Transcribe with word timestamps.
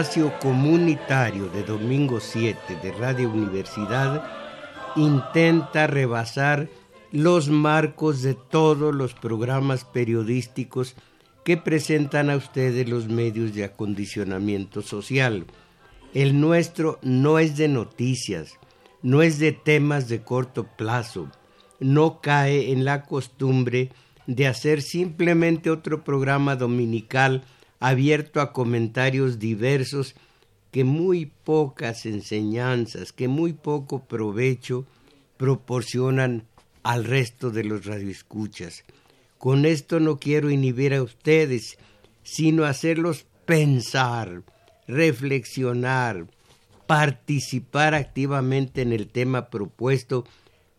Espacio 0.00 0.38
comunitario 0.40 1.48
de 1.48 1.62
domingo 1.62 2.20
7 2.20 2.58
de 2.82 2.92
Radio 2.92 3.30
Universidad 3.30 4.22
intenta 4.94 5.86
rebasar 5.86 6.68
los 7.12 7.48
marcos 7.48 8.20
de 8.20 8.34
todos 8.34 8.94
los 8.94 9.14
programas 9.14 9.86
periodísticos 9.86 10.96
que 11.46 11.56
presentan 11.56 12.28
a 12.28 12.36
ustedes 12.36 12.86
los 12.90 13.08
medios 13.08 13.54
de 13.54 13.64
acondicionamiento 13.64 14.82
social. 14.82 15.46
El 16.12 16.42
nuestro 16.42 16.98
no 17.00 17.38
es 17.38 17.56
de 17.56 17.68
noticias, 17.68 18.58
no 19.00 19.22
es 19.22 19.38
de 19.38 19.52
temas 19.52 20.08
de 20.08 20.20
corto 20.20 20.64
plazo, 20.76 21.30
no 21.80 22.20
cae 22.20 22.70
en 22.70 22.84
la 22.84 23.06
costumbre 23.06 23.92
de 24.26 24.46
hacer 24.46 24.82
simplemente 24.82 25.70
otro 25.70 26.04
programa 26.04 26.54
dominical 26.54 27.44
abierto 27.80 28.40
a 28.40 28.52
comentarios 28.52 29.38
diversos 29.38 30.14
que 30.70 30.84
muy 30.84 31.26
pocas 31.44 32.06
enseñanzas, 32.06 33.12
que 33.12 33.28
muy 33.28 33.52
poco 33.52 34.04
provecho 34.04 34.86
proporcionan 35.36 36.44
al 36.82 37.04
resto 37.04 37.50
de 37.50 37.64
los 37.64 37.86
radioescuchas. 37.86 38.84
Con 39.38 39.64
esto 39.64 40.00
no 40.00 40.18
quiero 40.18 40.50
inhibir 40.50 40.94
a 40.94 41.02
ustedes, 41.02 41.78
sino 42.22 42.64
hacerlos 42.64 43.26
pensar, 43.44 44.42
reflexionar, 44.86 46.26
participar 46.86 47.94
activamente 47.94 48.82
en 48.82 48.92
el 48.92 49.08
tema 49.08 49.50
propuesto 49.50 50.24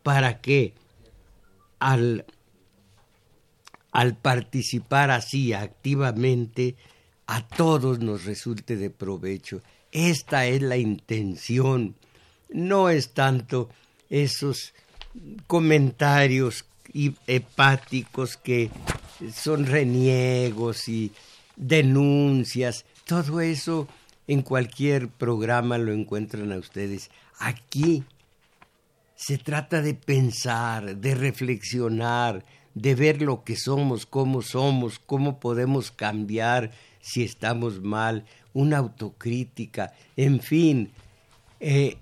para 0.03 0.39
que 0.41 0.73
al 1.79 2.25
al 3.91 4.15
participar 4.15 5.11
así 5.11 5.53
activamente, 5.53 6.75
a 7.25 7.45
todos 7.47 7.99
nos 7.99 8.25
resulte 8.25 8.75
de 8.75 8.89
provecho. 8.89 9.61
Esta 9.91 10.45
es 10.45 10.61
la 10.61 10.77
intención. 10.77 11.95
No 12.49 12.89
es 12.89 13.13
tanto 13.13 13.69
esos 14.09 14.73
comentarios 15.47 16.65
hepáticos 17.27 18.37
que 18.37 18.69
son 19.33 19.65
reniegos 19.65 20.87
y 20.87 21.11
denuncias. 21.55 22.85
Todo 23.05 23.41
eso 23.41 23.87
en 24.27 24.41
cualquier 24.41 25.07
programa 25.07 25.77
lo 25.77 25.93
encuentran 25.93 26.51
a 26.51 26.57
ustedes. 26.57 27.09
Aquí 27.39 28.03
se 29.15 29.37
trata 29.37 29.81
de 29.81 29.93
pensar, 29.95 30.97
de 30.97 31.15
reflexionar, 31.15 32.45
de 32.81 32.95
ver 32.95 33.21
lo 33.21 33.43
que 33.43 33.55
somos, 33.55 34.05
cómo 34.05 34.41
somos, 34.41 34.99
cómo 34.99 35.39
podemos 35.39 35.91
cambiar 35.91 36.71
si 37.01 37.23
estamos 37.23 37.81
mal, 37.81 38.25
una 38.53 38.77
autocrítica, 38.77 39.93
en 40.15 40.41
fin, 40.41 40.91
eh, 41.59 41.97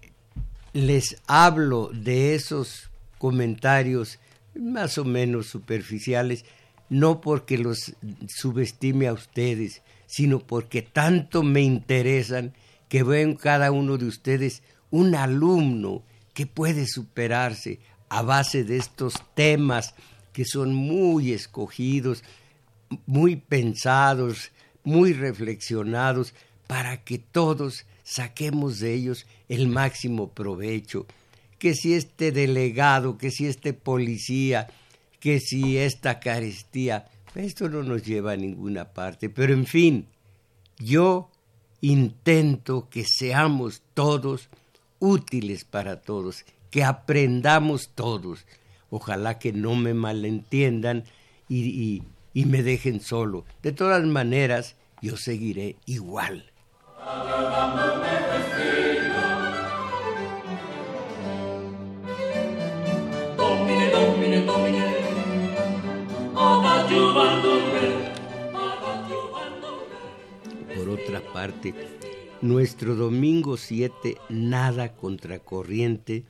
les 0.73 1.21
hablo 1.27 1.91
de 1.93 2.35
esos 2.35 2.89
comentarios 3.17 4.19
más 4.55 4.97
o 4.97 5.05
menos 5.05 5.47
superficiales, 5.47 6.43
no 6.89 7.21
porque 7.21 7.57
los 7.57 7.93
subestime 8.27 9.07
a 9.07 9.13
ustedes, 9.13 9.81
sino 10.07 10.39
porque 10.39 10.81
tanto 10.81 11.43
me 11.43 11.61
interesan 11.61 12.53
que 12.89 13.03
veo 13.03 13.21
en 13.21 13.35
cada 13.35 13.71
uno 13.71 13.97
de 13.97 14.05
ustedes 14.05 14.61
un 14.91 15.15
alumno 15.15 16.03
que 16.33 16.45
puede 16.45 16.85
superarse 16.87 17.79
a 18.09 18.21
base 18.21 18.63
de 18.63 18.77
estos 18.77 19.15
temas 19.33 19.93
que 20.35 20.43
son 20.43 20.75
muy 20.75 21.31
escogidos, 21.31 22.21
muy 23.05 23.37
pensados, 23.37 24.51
muy 24.83 25.13
reflexionados, 25.13 26.33
para 26.67 27.05
que 27.05 27.19
todos 27.19 27.85
saquemos 28.03 28.79
de 28.79 28.95
ellos 28.95 29.25
el 29.47 29.69
máximo 29.69 30.27
provecho. 30.31 31.05
Que 31.57 31.73
si 31.73 31.93
este 31.93 32.33
delegado, 32.33 33.17
que 33.17 33.31
si 33.31 33.45
este 33.45 33.71
policía, 33.71 34.67
que 35.21 35.39
si 35.39 35.77
esta 35.77 36.19
carestía, 36.19 37.07
esto 37.33 37.69
no 37.69 37.81
nos 37.81 38.03
lleva 38.03 38.33
a 38.33 38.37
ninguna 38.37 38.91
parte. 38.91 39.29
Pero 39.29 39.53
en 39.53 39.65
fin, 39.65 40.05
yo 40.79 41.29
intento 41.79 42.89
que 42.89 43.05
seamos 43.05 43.83
todos 43.93 44.49
útiles 44.99 45.63
para 45.63 46.01
todos, 46.01 46.43
que 46.71 46.83
aprendamos 46.83 47.91
todos 47.95 48.45
Ojalá 48.97 49.39
que 49.39 49.51
no 49.51 49.75
me 49.75 49.93
malentiendan 49.93 51.03
y, 51.49 52.01
me 52.33 52.63
dejen 52.63 53.01
solo. 53.01 53.43
De 53.61 53.73
todas 53.73 54.05
maneras, 54.05 54.77
yo 55.01 55.17
seguiré 55.17 55.75
igual. 55.85 56.45
Por 70.73 70.89
otra 70.89 71.19
parte, 71.33 71.73
nuestro 72.41 72.95
domingo 72.95 73.57
7 73.57 74.15
nada 74.29 74.93
contracorriente 74.93 76.23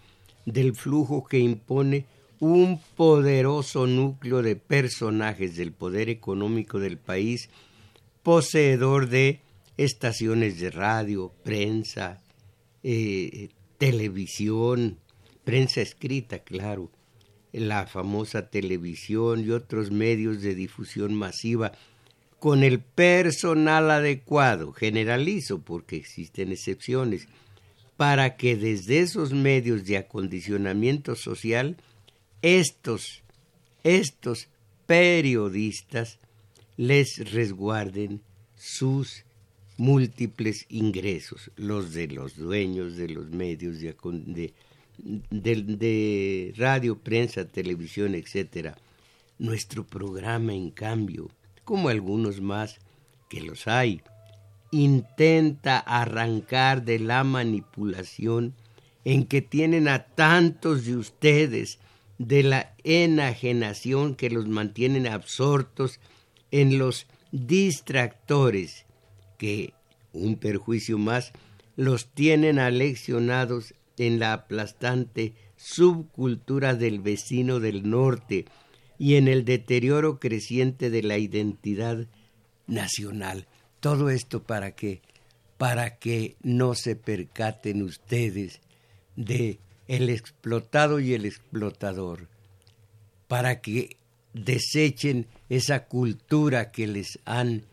del 0.47 0.73
flujo 0.73 1.25
que 1.25 1.37
impone 1.37 2.07
un 2.39 2.79
poderoso 2.95 3.87
núcleo 3.87 4.41
de 4.41 4.55
personajes 4.55 5.55
del 5.55 5.71
poder 5.71 6.09
económico 6.09 6.79
del 6.79 6.97
país, 6.97 7.49
poseedor 8.23 9.09
de 9.09 9.39
estaciones 9.77 10.59
de 10.59 10.71
radio, 10.71 11.31
prensa, 11.43 12.21
eh, 12.83 13.49
televisión, 13.77 14.97
prensa 15.43 15.81
escrita, 15.81 16.39
claro, 16.39 16.91
la 17.51 17.87
famosa 17.87 18.49
televisión 18.49 19.45
y 19.45 19.51
otros 19.51 19.91
medios 19.91 20.41
de 20.41 20.55
difusión 20.55 21.13
masiva, 21.13 21.71
con 22.39 22.63
el 22.63 22.79
personal 22.79 23.89
adecuado, 23.89 24.73
generalizo 24.73 25.61
porque 25.61 25.95
existen 25.95 26.51
excepciones, 26.51 27.27
para 27.97 28.35
que 28.35 28.57
desde 28.57 28.99
esos 28.99 29.31
medios 29.31 29.85
de 29.85 29.97
acondicionamiento 29.97 31.15
social 31.15 31.77
estos, 32.45 33.23
estos 33.83 34.49
periodistas 34.85 36.19
les 36.77 37.31
resguarden 37.31 38.21
sus 38.55 39.23
múltiples 39.77 40.67
ingresos, 40.69 41.49
los 41.55 41.93
de 41.93 42.05
los 42.05 42.37
dueños 42.37 42.97
de 42.97 43.09
los 43.09 43.31
medios 43.31 43.79
de, 43.79 44.53
de, 45.31 45.55
de 45.63 46.53
radio, 46.55 46.99
prensa, 46.99 47.47
televisión, 47.47 48.13
etc. 48.13 48.75
Nuestro 49.39 49.83
programa, 49.83 50.53
en 50.53 50.69
cambio, 50.69 51.31
como 51.63 51.89
algunos 51.89 52.41
más 52.41 52.77
que 53.27 53.41
los 53.41 53.67
hay, 53.67 54.01
intenta 54.69 55.79
arrancar 55.79 56.85
de 56.85 56.99
la 56.99 57.23
manipulación 57.23 58.53
en 59.03 59.25
que 59.25 59.41
tienen 59.41 59.87
a 59.87 60.05
tantos 60.05 60.85
de 60.85 60.95
ustedes 60.95 61.79
de 62.17 62.43
la 62.43 62.73
enajenación 62.83 64.15
que 64.15 64.29
los 64.29 64.47
mantienen 64.47 65.07
absortos 65.07 65.99
en 66.51 66.77
los 66.77 67.07
distractores 67.31 68.85
que, 69.37 69.73
un 70.13 70.37
perjuicio 70.37 70.97
más, 70.97 71.33
los 71.75 72.07
tienen 72.07 72.59
aleccionados 72.59 73.73
en 73.97 74.19
la 74.19 74.33
aplastante 74.33 75.33
subcultura 75.57 76.73
del 76.73 76.99
vecino 76.99 77.59
del 77.59 77.89
norte 77.89 78.45
y 78.97 79.15
en 79.15 79.27
el 79.27 79.43
deterioro 79.43 80.19
creciente 80.19 80.89
de 80.89 81.03
la 81.03 81.17
identidad 81.17 82.07
nacional. 82.67 83.47
Todo 83.79 84.09
esto 84.09 84.43
para 84.43 84.71
que 84.71 85.01
para 85.57 85.97
que 85.97 86.35
no 86.41 86.75
se 86.75 86.95
percaten 86.95 87.81
ustedes 87.81 88.59
de 89.15 89.59
el 89.87 90.09
explotado 90.09 90.99
y 90.99 91.13
el 91.13 91.25
explotador, 91.25 92.27
para 93.27 93.61
que 93.61 93.97
desechen 94.33 95.27
esa 95.49 95.85
cultura 95.85 96.71
que 96.71 96.87
les 96.87 97.19
han 97.25 97.63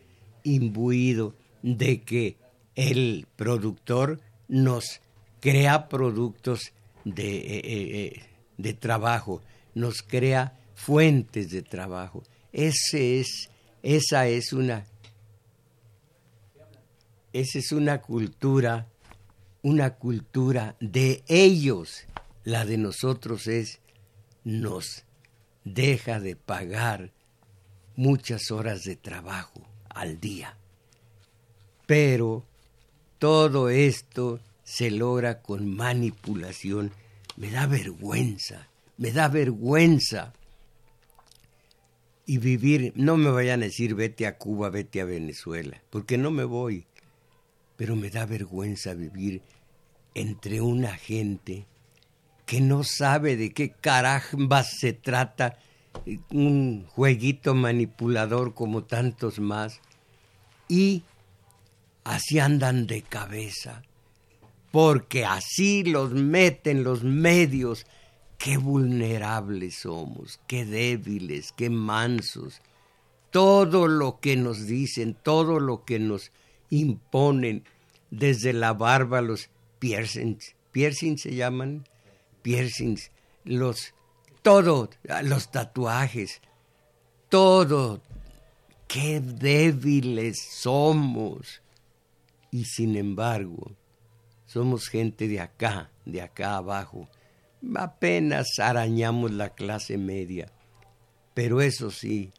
imbuido 0.45 1.35
de 1.63 2.03
que 2.03 2.37
el 2.75 3.27
productor 3.37 4.21
nos 4.49 5.01
crea 5.41 5.89
productos 5.89 6.73
de, 7.05 7.37
eh, 7.37 7.43
eh, 7.47 7.63
eh, 7.65 8.23
de 8.59 8.75
trabajo, 8.75 9.43
nos 9.75 10.03
crea 10.03 10.59
fuentes 10.75 11.51
de 11.51 11.63
trabajo. 11.63 12.23
Esa 12.53 12.99
es 14.27 14.53
una, 14.53 14.85
esa 17.33 17.59
es 17.59 17.73
una 17.73 18.01
cultura, 18.01 18.87
una 19.63 19.95
cultura 19.95 20.77
de 20.81 21.23
ellos. 21.29 22.05
La 22.45 22.65
de 22.65 22.77
nosotros 22.77 23.47
es, 23.47 23.81
nos 24.45 25.05
deja 25.65 26.21
de 26.21 26.37
pagar 26.37 27.13
muchas 27.97 28.51
horas 28.51 28.85
de 28.85 28.97
trabajo 28.97 29.63
al 29.89 30.21
día. 30.21 30.57
Pero 31.87 32.45
todo 33.19 33.69
esto 33.71 34.41
se 34.65 34.91
logra 34.91 35.43
con 35.43 35.75
manipulación. 35.75 36.93
Me 37.37 37.51
da 37.51 37.67
vergüenza, 37.67 38.69
me 38.97 39.13
da 39.13 39.29
vergüenza. 39.29 40.33
Y 42.25 42.39
vivir, 42.39 42.93
no 42.97 43.17
me 43.17 43.31
vayan 43.31 43.63
a 43.63 43.67
decir 43.67 43.95
vete 43.95 44.27
a 44.27 44.39
Cuba, 44.39 44.71
vete 44.71 45.01
a 45.01 45.05
Venezuela, 45.05 45.83
porque 45.91 46.19
no 46.19 46.31
me 46.31 46.45
voy. 46.45 46.87
Pero 47.83 47.97
me 47.97 48.11
da 48.11 48.27
vergüenza 48.27 48.95
vivir 48.95 49.43
entre 50.15 50.61
una 50.61 50.97
gente 50.97 51.67
que 52.47 52.61
no 52.61 52.85
sabe 52.85 53.35
de 53.35 53.53
qué 53.53 53.73
carambas 53.73 54.79
se 54.79 54.93
trata 54.93 55.59
un 56.31 56.87
jueguito 56.87 57.57
manipulador 57.57 58.55
como 58.55 58.85
tantos 58.85 59.41
más 59.41 59.81
y 60.69 61.03
así 62.05 62.39
andan 62.39 62.87
de 62.87 63.03
cabeza 63.03 63.83
porque 64.71 65.25
así 65.25 65.83
los 65.83 66.13
meten 66.13 66.85
los 66.85 67.03
medios. 67.03 67.85
Qué 68.39 68.59
vulnerables 68.59 69.81
somos, 69.81 70.39
qué 70.47 70.65
débiles, 70.65 71.51
qué 71.51 71.69
mansos. 71.69 72.63
Todo 73.33 73.89
lo 73.89 74.21
que 74.21 74.37
nos 74.37 74.69
dicen, 74.69 75.17
todo 75.21 75.59
lo 75.59 75.85
que 75.85 75.99
nos 75.99 76.31
imponen, 76.73 77.65
desde 78.11 78.53
la 78.55 78.73
barba, 78.73 79.21
los 79.21 79.51
piercings, 79.79 80.57
piercings 80.73 81.21
se 81.21 81.35
llaman, 81.35 81.87
piercings, 82.41 83.11
los, 83.45 83.95
todo, 84.41 84.89
los 85.23 85.51
tatuajes, 85.51 86.41
todo, 87.29 88.01
qué 88.89 89.21
débiles 89.21 90.41
somos. 90.41 91.63
Y 92.51 92.65
sin 92.65 92.97
embargo, 92.97 93.73
somos 94.47 94.89
gente 94.89 95.29
de 95.29 95.41
acá, 95.41 95.91
de 96.07 96.23
acá 96.23 96.57
abajo. 96.57 97.09
Apenas 97.75 98.59
arañamos 98.59 99.31
la 99.31 99.51
clase 99.51 99.99
media. 99.99 100.53
Pero 101.35 101.61
eso 101.63 101.91
sí, 101.91 102.33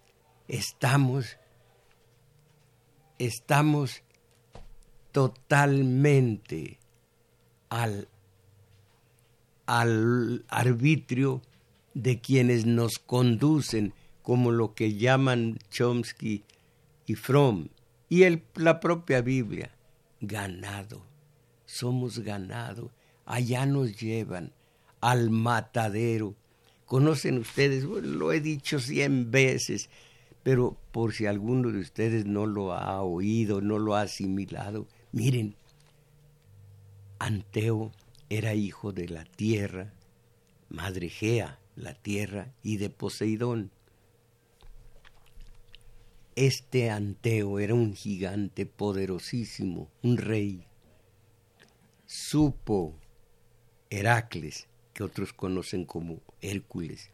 estamos, 0.47 1.37
estamos 3.17 4.03
totalmente 5.13 6.79
al, 7.69 8.09
al 9.65 10.43
arbitrio 10.49 11.41
de 11.93 12.19
quienes 12.19 12.65
nos 12.65 12.99
conducen, 12.99 13.93
como 14.21 14.51
lo 14.51 14.73
que 14.73 14.95
llaman 14.95 15.59
Chomsky 15.69 16.43
y 17.05 17.15
Fromm, 17.15 17.69
y 18.09 18.23
la 18.55 18.79
propia 18.79 19.21
Biblia, 19.21 19.71
ganado. 20.19 21.01
Somos 21.65 22.19
ganado, 22.19 22.91
allá 23.25 23.65
nos 23.65 23.99
llevan 23.99 24.51
al 25.01 25.29
matadero. 25.29 26.35
Conocen 26.85 27.37
ustedes, 27.37 27.83
lo 27.83 28.31
he 28.31 28.39
dicho 28.39 28.79
cien 28.79 29.31
veces, 29.31 29.89
pero 30.43 30.77
por 30.91 31.13
si 31.13 31.25
alguno 31.25 31.71
de 31.71 31.79
ustedes 31.79 32.25
no 32.25 32.45
lo 32.45 32.73
ha 32.73 33.01
oído, 33.01 33.61
no 33.61 33.79
lo 33.79 33.95
ha 33.95 34.01
asimilado, 34.01 34.87
miren, 35.13 35.55
Anteo 37.19 37.91
era 38.29 38.55
hijo 38.55 38.91
de 38.91 39.07
la 39.07 39.23
tierra, 39.23 39.93
madre 40.69 41.07
Gea, 41.07 41.59
la 41.75 41.93
tierra, 41.93 42.51
y 42.63 42.77
de 42.77 42.89
Poseidón. 42.89 43.71
Este 46.35 46.89
Anteo 46.89 47.59
era 47.59 47.75
un 47.75 47.95
gigante 47.95 48.65
poderosísimo, 48.65 49.87
un 50.01 50.17
rey 50.17 50.65
supo 52.07 52.95
Heracles, 53.91 54.67
que 54.93 55.03
otros 55.03 55.31
conocen 55.31 55.85
como 55.85 56.21
Hércules, 56.41 57.11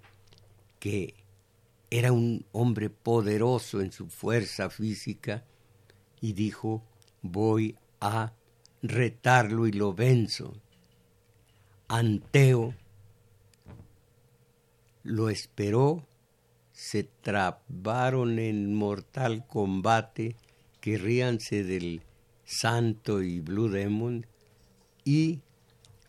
que 0.80 1.16
era 1.90 2.14
un 2.14 2.46
hombre 2.54 2.90
poderoso 2.90 3.82
en 3.82 3.92
su 3.92 4.08
fuerza 4.08 4.70
física, 4.70 5.44
y 6.22 6.32
dijo, 6.32 6.82
voy 7.22 7.76
a 8.00 8.34
retarlo 8.82 9.68
y 9.68 9.72
lo 9.72 9.94
venzo. 9.94 10.54
Anteo 11.88 12.76
lo 15.04 15.30
esperó, 15.30 16.06
se 16.72 17.04
trabaron 17.04 18.40
en 18.40 18.76
mortal 18.76 19.46
combate, 19.48 20.36
que 20.82 20.98
ríanse 20.98 21.64
del 21.64 22.04
santo 22.46 23.22
y 23.22 23.40
Blue 23.40 23.70
Demon, 23.70 24.26
y 25.04 25.42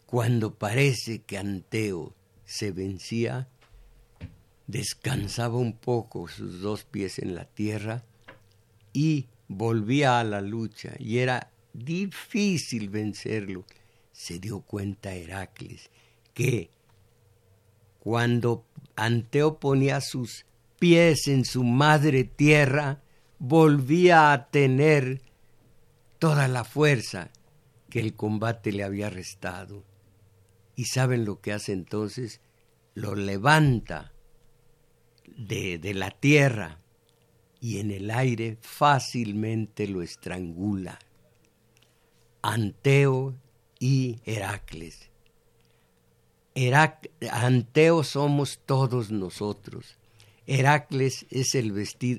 cuando 0.06 0.54
parece 0.54 1.22
que 1.22 1.38
Anteo 1.38 2.14
se 2.44 2.72
vencía, 2.72 3.48
descansaba 4.66 5.56
un 5.56 5.72
poco 5.72 6.28
sus 6.28 6.60
dos 6.60 6.84
pies 6.84 7.18
en 7.18 7.34
la 7.34 7.44
tierra 7.44 8.04
y 8.92 9.26
volvía 9.48 10.20
a 10.20 10.24
la 10.24 10.40
lucha 10.40 10.94
y 10.98 11.18
era 11.18 11.50
difícil 11.84 12.88
vencerlo. 12.88 13.64
Se 14.12 14.38
dio 14.38 14.60
cuenta 14.60 15.14
Heracles 15.14 15.90
que 16.34 16.70
cuando 17.98 18.64
Anteo 18.96 19.58
ponía 19.58 20.00
sus 20.00 20.46
pies 20.78 21.28
en 21.28 21.44
su 21.44 21.62
madre 21.64 22.24
tierra, 22.24 23.02
volvía 23.38 24.32
a 24.32 24.50
tener 24.50 25.20
toda 26.18 26.48
la 26.48 26.64
fuerza 26.64 27.30
que 27.88 28.00
el 28.00 28.14
combate 28.14 28.72
le 28.72 28.84
había 28.84 29.10
restado. 29.10 29.84
¿Y 30.76 30.84
saben 30.86 31.24
lo 31.24 31.40
que 31.40 31.52
hace 31.52 31.72
entonces? 31.72 32.40
Lo 32.94 33.14
levanta 33.14 34.12
de, 35.36 35.78
de 35.78 35.94
la 35.94 36.10
tierra 36.10 36.80
y 37.60 37.78
en 37.78 37.90
el 37.90 38.10
aire 38.10 38.56
fácilmente 38.62 39.86
lo 39.86 40.02
estrangula. 40.02 40.98
Anteo 42.42 43.34
y 43.78 44.18
Heracles. 44.24 45.08
Anteo 47.30 48.04
somos 48.04 48.60
todos 48.66 49.10
nosotros. 49.10 49.96
Heracles 50.46 51.26
es 51.30 51.54
el, 51.54 51.72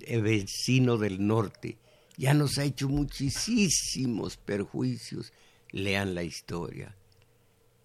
el 0.05 0.21
vecino 0.21 0.97
del 0.97 1.25
norte 1.25 1.77
ya 2.21 2.35
nos 2.35 2.59
ha 2.59 2.65
hecho 2.65 2.87
muchísimos 2.87 4.37
perjuicios. 4.37 5.33
Lean 5.71 6.13
la 6.13 6.21
historia. 6.21 6.95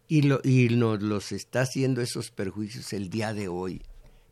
Y, 0.09 0.23
lo, 0.23 0.40
y 0.45 0.69
nos 0.69 1.00
los 1.00 1.33
está 1.33 1.62
haciendo 1.62 2.02
esos 2.02 2.31
perjuicios 2.31 2.93
el 2.93 3.09
día 3.09 3.33
de 3.33 3.49
hoy. 3.49 3.81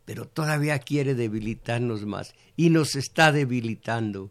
Pero 0.04 0.26
todavía 0.26 0.78
quiere 0.78 1.14
debilitarnos 1.14 2.04
más. 2.04 2.34
Y 2.54 2.68
nos 2.68 2.96
está 2.96 3.32
debilitando. 3.32 4.30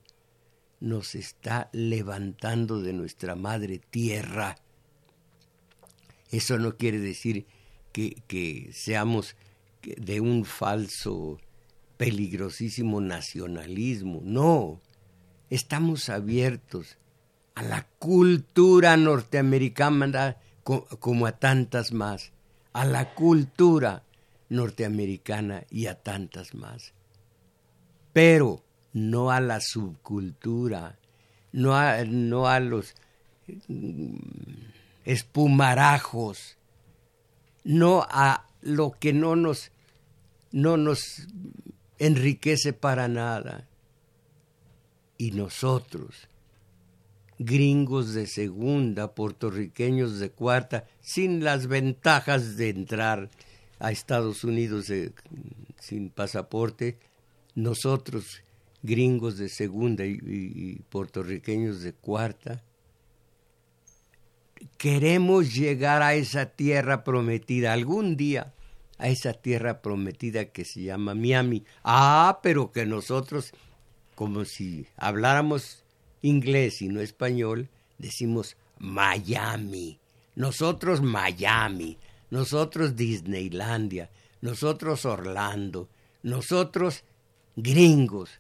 Nos 0.84 1.16
está 1.16 1.70
levantando 1.72 2.82
de 2.82 2.92
nuestra 2.92 3.36
madre 3.36 3.80
tierra. 3.80 4.58
Eso 6.30 6.60
no 6.60 6.76
quiere 6.76 7.00
decir 7.00 7.46
que, 7.94 8.22
que 8.28 8.70
seamos 8.74 9.38
de 9.82 10.20
un 10.20 10.44
falso, 10.44 11.40
peligrosísimo 11.96 13.00
nacionalismo. 13.00 14.20
No, 14.26 14.82
estamos 15.50 16.10
abiertos 16.10 16.98
a 17.56 17.64
la 17.64 17.88
cultura 17.98 18.98
norteamericana 18.98 20.36
como 20.64 21.28
a 21.28 21.32
tantas 21.34 21.94
más, 21.94 22.34
a 22.74 22.84
la 22.84 23.14
cultura 23.14 24.04
norteamericana 24.50 25.64
y 25.70 25.88
a 25.88 25.96
tantas 25.96 26.54
más. 26.56 26.94
Pero 28.12 28.64
no 28.94 29.32
a 29.32 29.40
la 29.40 29.60
subcultura, 29.60 30.98
no 31.52 31.76
a, 31.76 32.04
no 32.06 32.48
a 32.48 32.60
los 32.60 32.96
mm, 33.68 34.16
espumarajos, 35.06 36.58
no 37.64 38.06
a 38.10 38.48
lo 38.62 38.92
que 38.92 39.14
no 39.14 39.36
nos, 39.36 39.72
no 40.52 40.78
nos 40.78 41.28
enriquece 42.00 42.74
para 42.74 43.08
nada. 43.08 43.68
Y 45.18 45.32
nosotros, 45.32 46.28
gringos 47.40 48.14
de 48.14 48.28
segunda, 48.28 49.14
puertorriqueños 49.14 50.20
de 50.20 50.32
cuarta, 50.32 50.86
sin 51.02 51.44
las 51.44 51.68
ventajas 51.68 52.58
de 52.58 52.70
entrar 52.70 53.30
a 53.80 53.92
Estados 53.92 54.44
Unidos 54.44 54.92
sin 55.80 56.10
pasaporte, 56.10 56.98
nosotros, 57.56 58.43
gringos 58.84 59.38
de 59.38 59.50
segunda 59.50 60.06
y 60.06 60.82
puertorriqueños 60.90 61.82
de 61.82 61.94
cuarta, 61.94 62.62
queremos 64.78 65.54
llegar 65.54 66.02
a 66.02 66.14
esa 66.16 66.46
tierra 66.48 67.04
prometida 67.04 67.74
algún 67.74 68.16
día, 68.18 68.54
a 68.98 69.08
esa 69.08 69.34
tierra 69.34 69.82
prometida 69.82 70.46
que 70.46 70.66
se 70.66 70.84
llama 70.84 71.16
Miami. 71.16 71.64
Ah, 71.84 72.40
pero 72.44 72.72
que 72.72 72.86
nosotros, 72.86 73.54
como 74.16 74.46
si 74.46 74.86
habláramos 74.98 75.84
inglés 76.22 76.82
y 76.82 76.88
no 76.88 77.02
español, 77.02 77.70
decimos 77.98 78.58
Miami. 78.80 80.00
Nosotros 80.36 81.02
Miami, 81.02 81.98
nosotros 82.32 82.96
Disneylandia, 82.96 84.10
nosotros 84.42 85.06
Orlando, 85.06 85.90
nosotros 86.24 87.04
gringos. 87.56 88.40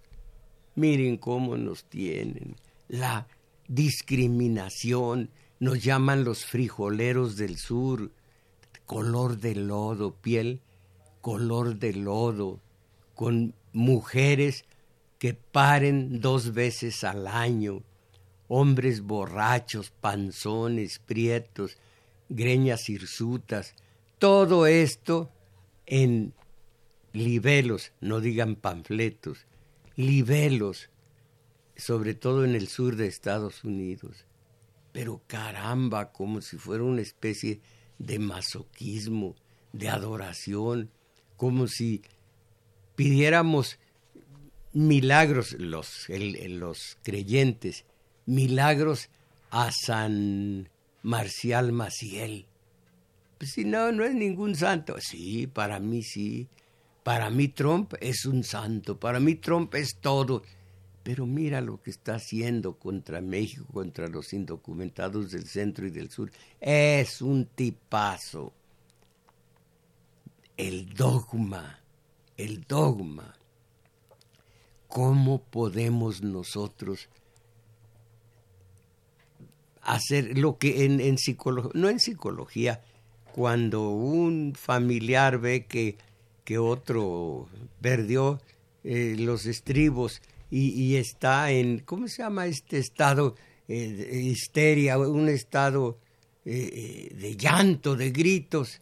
Miren 0.75 1.17
cómo 1.17 1.57
nos 1.57 1.85
tienen. 1.85 2.55
La 2.87 3.27
discriminación, 3.67 5.29
nos 5.59 5.83
llaman 5.83 6.23
los 6.23 6.45
frijoleros 6.45 7.37
del 7.37 7.57
sur, 7.57 8.11
color 8.85 9.37
de 9.37 9.55
lodo, 9.55 10.13
piel 10.13 10.61
color 11.23 11.79
de 11.79 11.93
lodo, 11.93 12.59
con 13.15 13.55
mujeres 13.71 14.65
que 15.19 15.33
paren 15.33 16.19
dos 16.19 16.53
veces 16.53 17.05
al 17.05 17.27
año, 17.27 17.81
hombres 18.49 18.99
borrachos, 18.99 19.89
panzones, 19.89 20.99
prietos, 20.99 21.77
greñas 22.27 22.89
hirsutas, 22.89 23.73
todo 24.19 24.67
esto 24.67 25.29
en 25.85 26.33
libelos, 27.13 27.93
no 28.01 28.19
digan 28.19 28.57
panfletos, 28.57 29.45
libelos, 29.95 30.89
sobre 31.75 32.13
todo 32.13 32.45
en 32.45 32.55
el 32.55 32.67
sur 32.67 32.95
de 32.95 33.07
Estados 33.07 33.63
Unidos 33.63 34.25
pero 34.93 35.21
caramba, 35.27 36.13
como 36.13 36.39
si 36.39 36.57
fuera 36.57 36.83
una 36.83 37.01
especie 37.01 37.59
de 37.97 38.19
masoquismo, 38.19 39.35
de 39.73 39.89
adoración, 39.89 40.91
como 41.35 41.67
si 41.67 42.03
pidiéramos 42.95 43.79
milagros, 44.71 45.53
los, 45.53 46.07
los 46.09 46.97
creyentes, 47.01 47.85
milagros 48.27 49.09
a 49.49 49.71
San 49.71 50.69
Marcial 51.01 51.71
Maciel. 51.71 52.45
Pues 53.39 53.51
si 53.53 53.65
no, 53.65 53.91
no 53.91 54.05
es 54.05 54.13
ningún 54.13 54.55
santo. 54.55 54.95
Sí, 54.99 55.47
para 55.47 55.79
mí 55.79 56.03
sí. 56.03 56.47
Para 57.03 57.29
mí 57.29 57.49
Trump 57.49 57.93
es 57.99 58.25
un 58.25 58.43
santo, 58.43 58.97
para 58.99 59.19
mí 59.19 59.35
Trump 59.35 59.75
es 59.75 59.97
todo. 59.99 60.43
Pero 61.03 61.25
mira 61.25 61.59
lo 61.59 61.81
que 61.81 61.91
está 61.91 62.15
haciendo 62.15 62.79
contra 62.79 63.19
México, 63.19 63.65
contra 63.73 64.07
los 64.07 64.31
indocumentados 64.31 65.31
del 65.31 65.45
centro 65.45 65.85
y 65.85 65.89
del 65.89 66.09
sur. 66.09 66.31
Es 66.61 67.21
un 67.21 67.45
tipazo. 67.45 68.53
El 70.55 70.93
dogma, 70.93 71.81
el 72.37 72.63
dogma. 72.63 73.35
¿Cómo 74.87 75.43
podemos 75.43 76.21
nosotros 76.21 77.09
hacer 79.83 80.37
lo 80.37 80.57
que 80.57 80.85
en, 80.85 81.17
psicología, 81.17 81.71
no 81.73 81.89
en 81.89 81.99
psicología, 81.99 82.81
cuando 83.33 83.89
un 83.89 84.53
familiar 84.55 85.39
ve 85.39 85.65
que, 85.65 85.97
que 86.43 86.57
otro 86.57 87.47
perdió 87.81 88.41
eh, 88.83 89.15
los 89.17 89.45
estribos, 89.45 90.21
y, 90.55 90.97
está 90.97 91.49
en, 91.49 91.79
¿cómo 91.79 92.07
se 92.07 92.21
llama 92.21 92.45
este 92.45 92.77
estado 92.77 93.35
eh, 93.67 93.91
de 93.91 94.21
histeria, 94.21 94.99
un 94.99 95.27
estado 95.27 95.97
eh, 96.45 97.09
eh, 97.11 97.15
de 97.15 97.35
llanto, 97.35 97.95
de 97.95 98.11
gritos? 98.11 98.79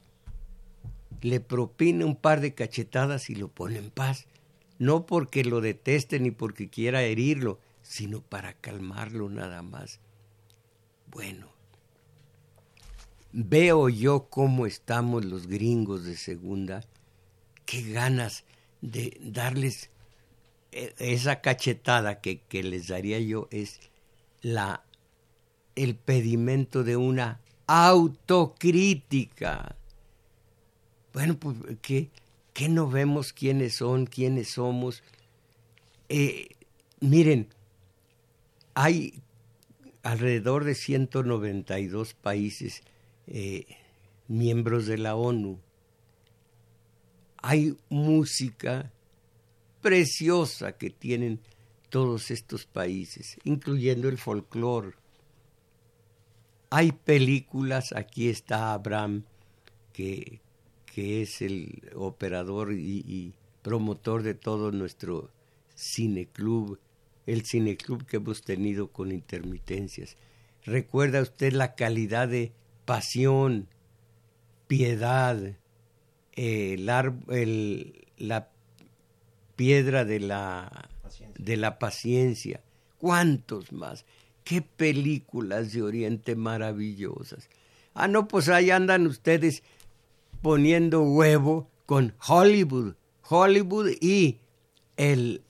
Le 1.22 1.39
propina 1.39 2.06
un 2.06 2.18
par 2.18 2.41
de 2.41 2.53
cachetadas 2.53 3.30
y 3.30 3.36
lo 3.36 3.48
pone 3.48 3.77
en 3.77 3.89
paz, 3.89 4.27
no 4.80 5.06
porque 5.06 5.46
lo 5.46 5.62
deteste 5.62 6.20
ni 6.20 6.32
porque 6.32 6.68
quiera 6.68 7.03
herirlo, 7.03 7.58
sino 7.84 8.20
para 8.20 8.51
calmarlo 8.53 9.30
nada 9.30 9.62
más. 9.62 10.01
Bueno, 11.10 11.48
veo 13.32 13.88
yo 13.88 14.27
cómo 14.30 14.65
estamos 14.65 15.24
los 15.24 15.48
gringos 15.48 16.03
de 16.03 16.18
segunda, 16.18 16.84
qué 17.71 17.81
ganas 17.83 18.43
de 18.81 19.17
darles 19.21 19.89
e, 20.73 20.93
esa 20.99 21.39
cachetada 21.39 22.19
que, 22.19 22.41
que, 22.41 22.63
les 22.63 22.89
daría 22.89 23.17
yo 23.19 23.47
es 23.49 23.79
la, 24.41 24.83
el 25.77 25.95
pedimento 25.95 26.83
de 26.83 26.97
una 26.97 27.39
autocrítica. 27.67 29.77
Bueno, 31.13 31.39
pues, 31.39 31.55
¿qué, 31.81 32.09
qué 32.53 32.67
no 32.67 32.89
vemos 32.89 33.31
quiénes 33.31 33.75
son, 33.75 34.05
quiénes 34.05 34.49
somos? 34.49 35.01
Eh, 36.09 36.49
miren, 36.99 37.47
hay 38.73 39.13
alrededor 40.03 40.65
de 40.65 40.75
192 40.75 42.15
países 42.15 42.83
eh, 43.27 43.65
miembros 44.27 44.87
de 44.87 44.97
la 44.97 45.15
ONU. 45.15 45.57
Hay 47.41 47.75
música 47.89 48.91
preciosa 49.81 50.74
que 50.74 50.89
tienen 50.89 51.39
todos 51.89 52.31
estos 52.31 52.65
países, 52.65 53.38
incluyendo 53.43 54.07
el 54.10 54.17
folclore. 54.17 54.93
Hay 56.69 56.93
películas, 56.93 57.91
aquí 57.93 58.29
está 58.29 58.74
Abraham, 58.74 59.25
que, 59.91 60.39
que 60.86 61.21
es 61.21 61.41
el 61.41 61.91
operador 61.95 62.74
y, 62.74 63.33
promotor 63.62 64.24
de 64.24 64.33
todo 64.33 64.71
nuestro 64.71 65.29
cineclub, 65.75 66.79
el 67.27 67.45
cineclub 67.45 68.05
que 68.07 68.17
hemos 68.17 68.41
tenido 68.41 68.91
con 68.91 69.12
intermitencias. 69.12 70.17
¿Recuerda 70.63 71.21
usted 71.21 71.53
la 71.53 71.75
calidad 71.75 72.27
de 72.27 72.53
pasión, 72.86 73.67
piedad, 74.67 75.55
el, 76.33 76.89
el, 77.29 78.07
la 78.17 78.50
piedra 79.55 80.05
de 80.05 80.19
la, 80.19 80.89
de 81.38 81.57
la 81.57 81.79
paciencia. 81.79 82.61
¿Cuántos 82.97 83.71
más? 83.71 84.05
¿Qué 84.43 84.61
películas 84.61 85.73
de 85.73 85.81
Oriente 85.81 86.35
maravillosas? 86.35 87.50
Ah, 87.93 88.07
no, 88.07 88.27
pues 88.27 88.50
ahí 88.50 88.71
andan 88.71 89.07
ustedes 89.07 89.63
poniendo 90.41 91.01
huevo 91.03 91.69
con 91.85 92.13
Hollywood. 92.27 92.95
Hollywood 93.27 93.91
y 94.01 94.39
el 94.97 95.43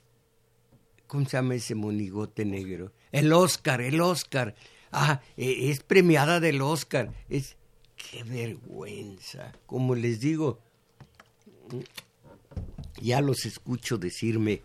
¿cómo 1.11 1.25
se 1.25 1.35
llama 1.35 1.55
ese 1.55 1.75
monigote 1.75 2.45
negro? 2.45 2.93
El 3.11 3.33
Oscar, 3.33 3.81
el 3.81 3.99
Oscar. 3.99 4.55
Ah, 4.93 5.19
e, 5.35 5.69
es 5.69 5.83
premiada 5.83 6.39
del 6.39 6.61
Oscar. 6.61 7.11
Es, 7.27 7.57
qué 7.97 8.23
vergüenza. 8.23 9.51
Como 9.65 9.95
les 9.95 10.21
digo, 10.21 10.59
ya 13.01 13.21
los 13.21 13.45
escucho 13.45 13.97
decirme, 13.97 14.61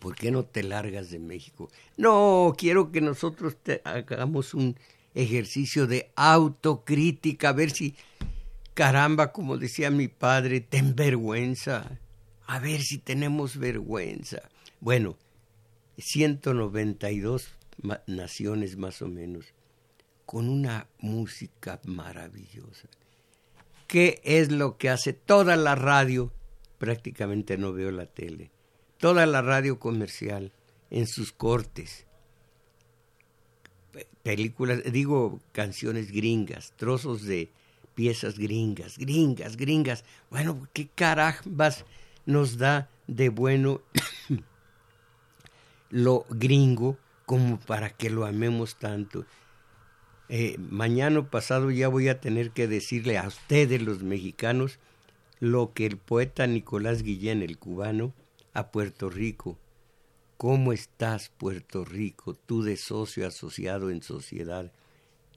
¿por 0.00 0.14
qué 0.16 0.30
no 0.30 0.44
te 0.44 0.62
largas 0.62 1.10
de 1.10 1.18
México? 1.18 1.70
No, 1.96 2.54
quiero 2.56 2.90
que 2.90 3.00
nosotros 3.00 3.56
hagamos 3.84 4.54
un 4.54 4.76
ejercicio 5.14 5.86
de 5.86 6.10
autocrítica, 6.16 7.50
a 7.50 7.52
ver 7.52 7.70
si, 7.70 7.94
caramba, 8.74 9.32
como 9.32 9.56
decía 9.56 9.90
mi 9.90 10.08
padre, 10.08 10.60
ten 10.60 10.94
vergüenza, 10.96 11.98
a 12.46 12.58
ver 12.58 12.82
si 12.82 12.98
tenemos 12.98 13.56
vergüenza. 13.56 14.42
Bueno, 14.80 15.16
192 15.98 17.48
naciones 18.06 18.76
más 18.76 19.00
o 19.02 19.08
menos, 19.08 19.46
con 20.26 20.48
una 20.48 20.88
música 20.98 21.80
maravillosa. 21.84 22.88
¿Qué 23.94 24.20
es 24.24 24.50
lo 24.50 24.76
que 24.76 24.90
hace 24.90 25.12
toda 25.12 25.54
la 25.54 25.76
radio? 25.76 26.32
Prácticamente 26.78 27.56
no 27.56 27.72
veo 27.72 27.92
la 27.92 28.06
tele. 28.06 28.50
Toda 28.98 29.24
la 29.24 29.40
radio 29.40 29.78
comercial 29.78 30.50
en 30.90 31.06
sus 31.06 31.30
cortes. 31.30 32.04
Películas, 34.24 34.82
digo 34.90 35.38
canciones 35.52 36.10
gringas, 36.10 36.72
trozos 36.74 37.22
de 37.22 37.52
piezas 37.94 38.36
gringas, 38.36 38.98
gringas, 38.98 39.56
gringas. 39.56 40.04
Bueno, 40.28 40.66
¿qué 40.72 40.88
carambas 40.92 41.84
nos 42.26 42.58
da 42.58 42.90
de 43.06 43.28
bueno 43.28 43.80
lo 45.90 46.26
gringo 46.30 46.98
como 47.26 47.60
para 47.60 47.90
que 47.90 48.10
lo 48.10 48.26
amemos 48.26 48.74
tanto? 48.74 49.24
Eh, 50.28 50.56
mañana 50.58 51.28
pasado 51.30 51.70
ya 51.70 51.88
voy 51.88 52.08
a 52.08 52.20
tener 52.20 52.50
que 52.50 52.66
decirle 52.66 53.18
a 53.18 53.28
ustedes 53.28 53.82
los 53.82 54.02
mexicanos 54.02 54.78
lo 55.38 55.74
que 55.74 55.84
el 55.84 55.98
poeta 55.98 56.46
Nicolás 56.46 57.02
Guillén, 57.02 57.42
el 57.42 57.58
cubano, 57.58 58.14
a 58.54 58.70
Puerto 58.70 59.10
Rico. 59.10 59.58
¿Cómo 60.38 60.72
estás, 60.72 61.28
Puerto 61.28 61.84
Rico, 61.84 62.34
tú 62.34 62.62
de 62.62 62.76
socio 62.76 63.26
asociado 63.26 63.90
en 63.90 64.02
sociedad? 64.02 64.72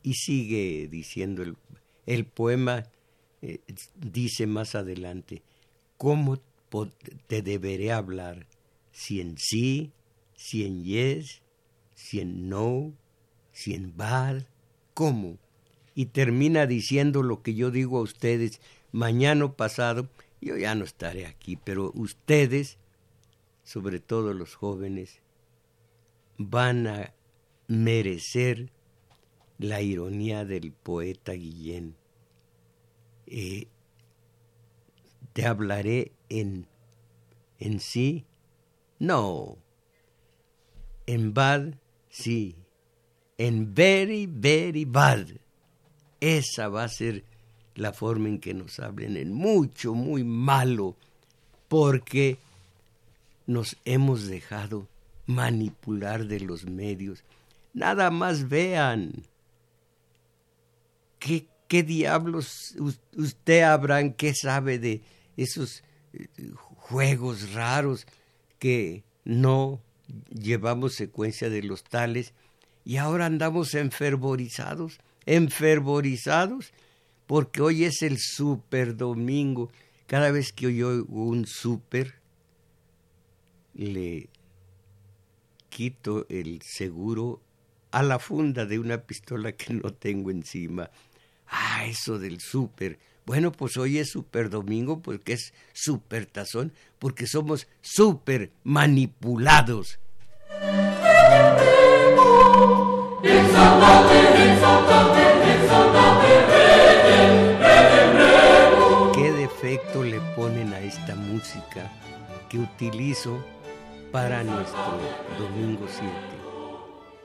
Y 0.03 0.13
sigue 0.13 0.88
diciendo 0.89 1.44
el, 1.44 1.58
el 2.06 2.25
poema, 2.25 2.86
eh, 3.41 3.60
dice 3.96 4.48
más 4.48 4.75
adelante, 4.75 5.41
¿cómo 5.98 6.39
te 7.27 7.41
deberé 7.41 7.91
hablar? 7.91 8.48
Si 8.91 9.20
en 9.20 9.38
sí, 9.38 9.91
si 10.36 10.65
en 10.65 10.84
yes, 10.84 11.41
si 11.94 12.22
en 12.22 12.48
no, 12.50 12.94
si 13.51 13.74
en 13.74 13.96
bad, 13.96 14.44
¿Cómo? 14.98 15.38
Y 15.94 16.08
termina 16.08 16.66
diciendo 16.66 17.22
lo 17.22 17.44
que 17.44 17.54
yo 17.54 17.70
digo 17.70 18.00
a 18.00 18.01
ustedes 18.01 18.62
mañana 18.92 19.54
pasado, 19.54 20.10
yo 20.42 20.58
ya 20.58 20.74
no 20.74 20.86
estaré 20.86 21.27
aquí, 21.27 21.56
pero 21.56 21.92
ustedes, 21.94 22.80
sobre 23.63 24.00
todo 24.00 24.34
los 24.34 24.56
jóvenes, 24.56 25.22
van 26.39 26.88
a 26.88 27.13
merecer 27.68 28.72
la 29.60 29.84
ironía 29.84 30.46
del 30.46 30.72
poeta 30.72 31.34
Guillén. 31.34 31.96
Eh, 33.27 33.68
te 35.34 35.46
hablaré 35.46 36.12
en, 36.30 36.66
en 37.60 37.80
sí, 37.82 38.25
no, 38.98 39.60
en 41.06 41.36
bad, 41.36 41.75
sí 42.10 42.56
en 43.38 43.74
very, 43.74 44.25
very 44.25 44.86
bad. 44.86 45.27
Esa 46.20 46.70
va 46.70 46.84
a 46.84 46.89
ser 46.89 47.24
la 47.75 47.94
forma 47.94 48.27
en 48.29 48.39
que 48.39 48.53
nos 48.53 48.79
hablen, 48.79 49.17
en 49.17 49.34
mucho, 49.34 49.94
muy 49.94 50.24
malo, 50.24 50.96
porque 51.67 52.39
nos 53.45 53.78
hemos 53.86 54.26
dejado 54.28 54.88
manipular 55.28 56.26
de 56.26 56.39
los 56.39 56.65
medios. 56.65 57.23
Nada 57.73 58.10
más 58.10 58.50
vean. 58.50 59.23
¿Qué, 61.19 61.45
qué 61.67 61.84
diablos 61.84 62.76
usted, 63.15 63.62
Abraham, 63.62 64.13
qué 64.13 64.34
sabe 64.34 64.80
de 64.80 65.02
esos 65.36 65.84
eh, 66.13 66.28
juegos 66.76 67.54
raros 67.54 68.08
que 68.60 69.04
no 69.23 69.80
llevamos 70.30 70.95
secuencia 70.95 71.50
de 71.50 71.63
los 71.63 71.84
tales? 71.84 72.34
Y 72.88 72.95
ahora 72.95 73.26
andamos 73.26 73.73
enfervorizados, 73.73 74.97
enfervorizados, 75.26 76.71
porque 77.26 77.62
hoy 77.62 77.84
es 77.84 78.02
el 78.02 78.17
super 78.17 78.95
domingo. 78.95 79.69
Cada 80.06 80.32
vez 80.32 80.54
que 80.54 80.67
oigo 80.67 81.04
un 81.10 81.45
super, 81.45 82.13
le 83.73 84.30
quito 85.67 86.28
el 86.30 86.62
seguro 86.62 87.41
a 87.91 88.04
la 88.04 88.19
funda 88.19 88.65
de 88.65 88.80
una 88.80 89.00
pistola 89.00 89.52
que 89.52 89.73
no 89.73 89.91
tengo 89.91 90.32
encima. 90.32 90.89
Ah, 91.45 91.86
eso 91.86 92.17
del 92.17 92.39
super. 92.39 93.00
Bueno, 93.26 93.52
pues 93.52 93.76
hoy 93.76 93.97
es 93.97 94.12
super 94.12 94.50
domingo 94.50 95.02
porque 95.02 95.34
es 95.34 95.54
super 95.73 96.26
tazón, 96.26 96.71
porque 97.00 97.28
somos 97.28 97.67
super 97.82 98.50
manipulados. 98.63 100.00
¿Qué 109.13 109.32
defecto 109.32 110.04
le 110.04 110.19
ponen 110.36 110.73
a 110.73 110.80
esta 110.80 111.15
música 111.15 111.91
que 112.50 112.60
utilizo 112.60 113.43
para 114.12 114.43
nuestro 114.43 115.00
domingo 115.38 115.86
7? 115.88 116.12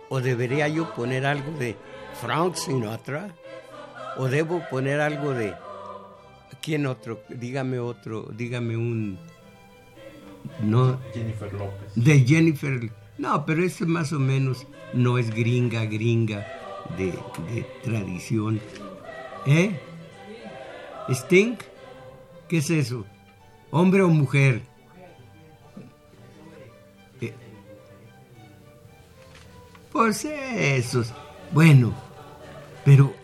¿O 0.09 0.21
debería 0.21 0.69
yo 0.69 0.93
poner 0.95 1.25
algo 1.27 1.53
de 1.59 1.77
Frank 2.21 2.55
Sinatra? 2.55 3.35
¿O 4.17 4.29
debo 4.29 4.63
poner 4.71 5.01
algo 5.01 5.33
de... 5.33 5.55
¿Quién 6.61 6.87
otro? 6.87 7.23
Dígame 7.29 7.79
otro, 7.79 8.29
dígame 8.33 8.77
un... 8.77 9.19
No, 10.61 10.99
Jennifer 11.15 11.53
López. 11.53 11.93
De 11.95 12.21
Jennifer 12.21 12.91
no, 13.19 13.45
pero 13.47 13.63
eso 13.63 13.87
más 13.87 14.13
o 14.13 14.19
menos 14.19 14.67
no 14.93 15.19
es 15.19 15.31
gringa, 15.31 15.85
gringa 15.85 16.62
de, 16.97 17.67
tradición. 17.83 18.61
¿Eh? 19.47 19.79
¿Stink? 21.11 21.61
¿Qué 22.49 22.59
es 22.59 22.71
eso? 22.71 23.05
¿Hombre 23.71 24.03
o 24.03 24.09
mujer? 24.09 24.63
Eh, 27.21 27.33
pues 29.91 30.25
esos. 30.25 31.13
Bueno, 31.53 31.95
pero 32.85 33.15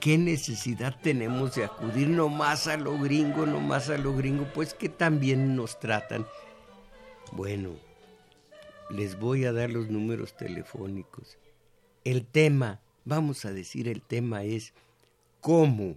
¿qué 0.00 0.18
necesidad 0.18 0.96
tenemos 1.02 1.54
de 1.54 1.64
acudir 1.64 2.08
nomás 2.08 2.66
a 2.66 2.76
lo 2.76 2.98
gringo, 2.98 3.46
nomás 3.46 3.90
a 3.90 3.98
lo 3.98 4.14
gringo? 4.14 4.46
Pues 4.54 4.74
que 4.74 4.88
también 4.88 5.56
nos 5.56 5.78
tratan. 5.78 6.26
Bueno 7.32 7.70
les 8.92 9.18
voy 9.18 9.44
a 9.44 9.52
dar 9.52 9.70
los 9.70 9.88
números 9.88 10.36
telefónicos. 10.36 11.38
El 12.04 12.26
tema, 12.26 12.80
vamos 13.04 13.44
a 13.44 13.52
decir, 13.52 13.86
el 13.86 14.02
tema 14.02 14.42
es 14.42 14.72
cómo 15.40 15.96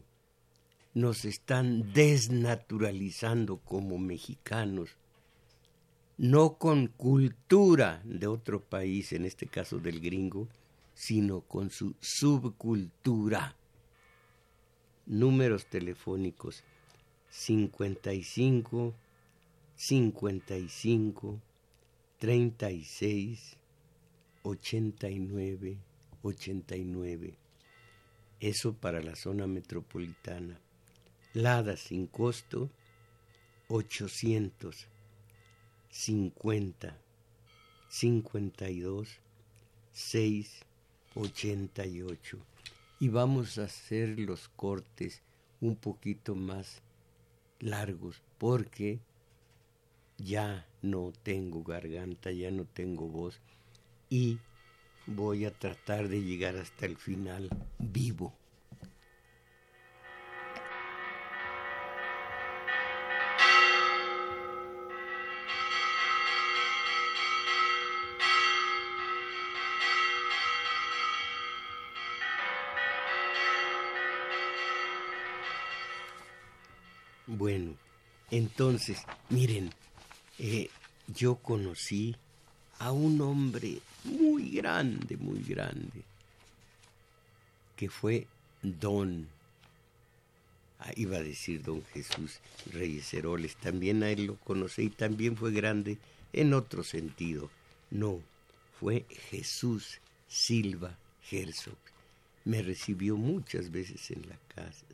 nos 0.94 1.26
están 1.26 1.94
desnaturalizando 1.94 3.58
como 3.58 3.98
mexicanos, 3.98 4.92
no 6.18 6.58
con 6.60 6.88
cultura 6.88 8.04
de 8.06 8.28
otro 8.28 8.62
país, 8.64 9.14
en 9.14 9.26
este 9.26 9.48
caso 9.48 9.80
del 9.80 10.00
gringo, 10.00 10.48
sino 10.94 11.42
con 11.42 11.72
su 11.72 11.96
subcultura. 12.00 13.56
Números 15.08 15.66
telefónicos 15.66 16.64
55 17.30 18.94
55 19.76 21.42
36 22.20 23.58
89 24.44 25.78
89. 26.26 27.38
Eso 28.40 28.74
para 28.74 29.02
la 29.02 29.16
zona 29.16 29.48
metropolitana. 29.48 30.60
Lada 31.34 31.78
sin 31.78 32.08
costo 32.08 32.70
800 33.70 34.88
50 35.90 36.98
52 37.90 39.08
6 39.92 40.66
88. 41.16 42.38
Y 43.00 43.10
vamos 43.10 43.58
a 43.58 43.66
hacer 43.66 44.20
los 44.20 44.50
cortes 44.50 45.22
un 45.62 45.76
poquito 45.76 46.36
más 46.36 46.82
largos 47.60 48.22
porque 48.38 49.00
ya 50.18 50.66
no 50.82 51.12
tengo 51.24 51.64
garganta, 51.64 52.32
ya 52.32 52.52
no 52.52 52.66
tengo 52.66 53.08
voz 53.08 53.40
y 54.10 54.40
voy 55.08 55.46
a 55.46 55.52
tratar 55.52 56.08
de 56.08 56.22
llegar 56.22 56.58
hasta 56.58 56.86
el 56.86 56.98
final 56.98 57.50
vivo. 57.80 58.34
Bueno, 77.28 77.74
entonces, 78.32 79.00
miren, 79.30 79.72
eh, 80.40 80.70
yo 81.08 81.36
conocí 81.36 82.16
a 82.80 82.92
un 82.92 83.20
hombre 83.22 83.80
muy 84.36 84.50
grande, 84.50 85.16
muy 85.16 85.42
grande, 85.44 86.04
que 87.78 87.90
fue 87.90 88.28
don, 88.62 89.30
ah, 90.80 90.92
iba 90.98 91.18
a 91.18 91.24
decir 91.24 91.64
don 91.64 91.82
Jesús 91.94 92.42
Reyes 92.74 93.14
Heroles, 93.14 93.56
también 93.56 94.04
a 94.04 94.10
él 94.10 94.26
lo 94.26 94.36
conocí 94.36 94.84
y 94.84 94.90
también 94.90 95.38
fue 95.38 95.54
grande 95.54 95.98
en 96.34 96.54
otro 96.54 96.84
sentido. 96.84 97.50
No, 97.92 98.20
fue 98.78 99.06
Jesús 99.30 100.00
Silva 100.28 100.98
Herzog. 101.32 101.78
Me 102.44 102.62
recibió 102.62 103.16
muchas 103.16 103.72
veces 103.72 104.12
en 104.12 104.28
la 104.28 104.38
casa 104.54 104.86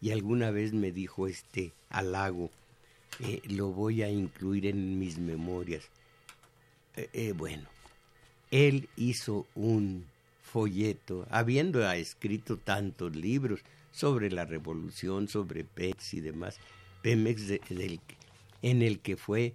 y 0.00 0.12
alguna 0.12 0.50
vez 0.50 0.72
me 0.72 0.92
dijo 0.92 1.26
este 1.26 1.72
halago, 1.90 2.50
eh, 3.20 3.42
lo 3.48 3.68
voy 3.68 4.02
a 4.02 4.08
incluir 4.08 4.64
en 4.64 4.98
mis 4.98 5.18
memorias. 5.18 5.84
Eh, 6.96 7.10
eh, 7.12 7.32
bueno, 7.32 7.75
él 8.50 8.88
hizo 8.96 9.46
un 9.54 10.06
folleto, 10.42 11.26
habiendo 11.30 11.88
escrito 11.90 12.56
tantos 12.56 13.14
libros 13.14 13.60
sobre 13.92 14.30
la 14.30 14.44
revolución, 14.44 15.28
sobre 15.28 15.64
Pemex 15.64 16.14
y 16.14 16.20
demás, 16.20 16.58
Pemex 17.02 17.42
en 18.62 18.82
el 18.82 19.00
que 19.00 19.16
fue 19.16 19.54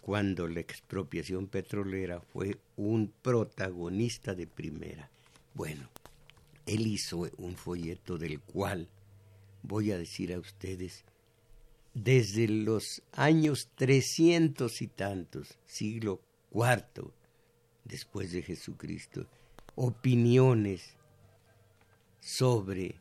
cuando 0.00 0.48
la 0.48 0.60
expropiación 0.60 1.46
petrolera 1.46 2.20
fue 2.20 2.58
un 2.76 3.12
protagonista 3.22 4.34
de 4.34 4.46
primera. 4.46 5.08
Bueno, 5.54 5.88
él 6.66 6.86
hizo 6.86 7.28
un 7.38 7.56
folleto 7.56 8.18
del 8.18 8.40
cual 8.40 8.88
voy 9.62 9.92
a 9.92 9.98
decir 9.98 10.32
a 10.32 10.40
ustedes, 10.40 11.04
desde 11.94 12.48
los 12.48 13.02
años 13.12 13.68
trescientos 13.76 14.82
y 14.82 14.88
tantos, 14.88 15.58
siglo 15.66 16.20
cuarto 16.50 17.12
después 17.84 18.32
de 18.32 18.42
Jesucristo, 18.42 19.26
opiniones 19.74 20.94
sobre 22.20 22.96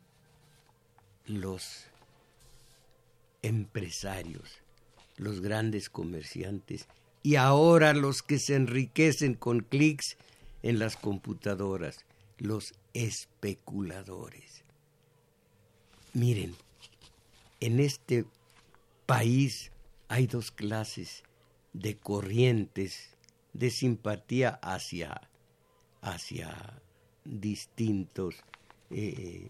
los 1.26 1.86
empresarios, 3.42 4.60
los 5.18 5.42
grandes 5.42 5.90
comerciantes 5.90 6.88
y 7.24 7.36
ahora 7.36 7.94
los 7.94 8.24
que 8.24 8.40
se 8.40 8.56
enriquecen 8.56 9.36
con 9.36 9.62
clics 9.62 10.18
en 10.64 10.80
las 10.80 10.96
computadoras, 10.96 12.06
los 12.38 12.74
especuladores. 12.94 14.64
Miren, 16.14 16.56
en 17.60 17.80
este 17.80 18.26
país 19.06 19.72
hay 20.08 20.28
dos 20.28 20.52
clases 20.52 21.24
de 21.74 21.96
corrientes 21.98 23.12
de 23.54 23.70
simpatía 23.70 24.60
hacia, 24.62 25.22
hacia 26.02 26.82
distintos, 27.26 28.36
eh, 28.90 29.50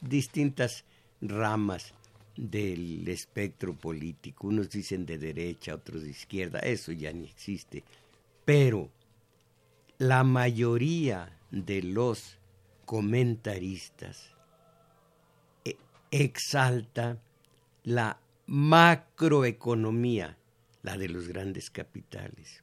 distintas 0.00 0.84
ramas 1.20 1.94
del 2.36 3.06
espectro 3.08 3.74
político. 3.74 4.48
Unos 4.48 4.70
dicen 4.70 5.06
de 5.06 5.18
derecha, 5.18 5.74
otros 5.74 6.02
de 6.02 6.10
izquierda, 6.10 6.58
eso 6.60 6.92
ya 6.92 7.12
ni 7.12 7.24
existe. 7.24 7.84
Pero 8.44 8.90
la 9.98 10.24
mayoría 10.24 11.36
de 11.50 11.82
los 11.82 12.38
comentaristas 12.84 14.34
exalta 16.10 17.18
la 17.84 18.18
macroeconomía, 18.46 20.36
la 20.82 20.96
de 20.96 21.08
los 21.08 21.28
grandes 21.28 21.70
capitales. 21.70 22.62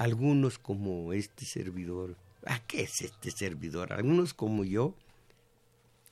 Algunos 0.00 0.58
como 0.58 1.12
este 1.12 1.44
servidor, 1.44 2.16
¿a 2.46 2.58
qué 2.60 2.84
es 2.84 3.02
este 3.02 3.30
servidor? 3.30 3.92
Algunos 3.92 4.32
como 4.32 4.64
yo, 4.64 4.94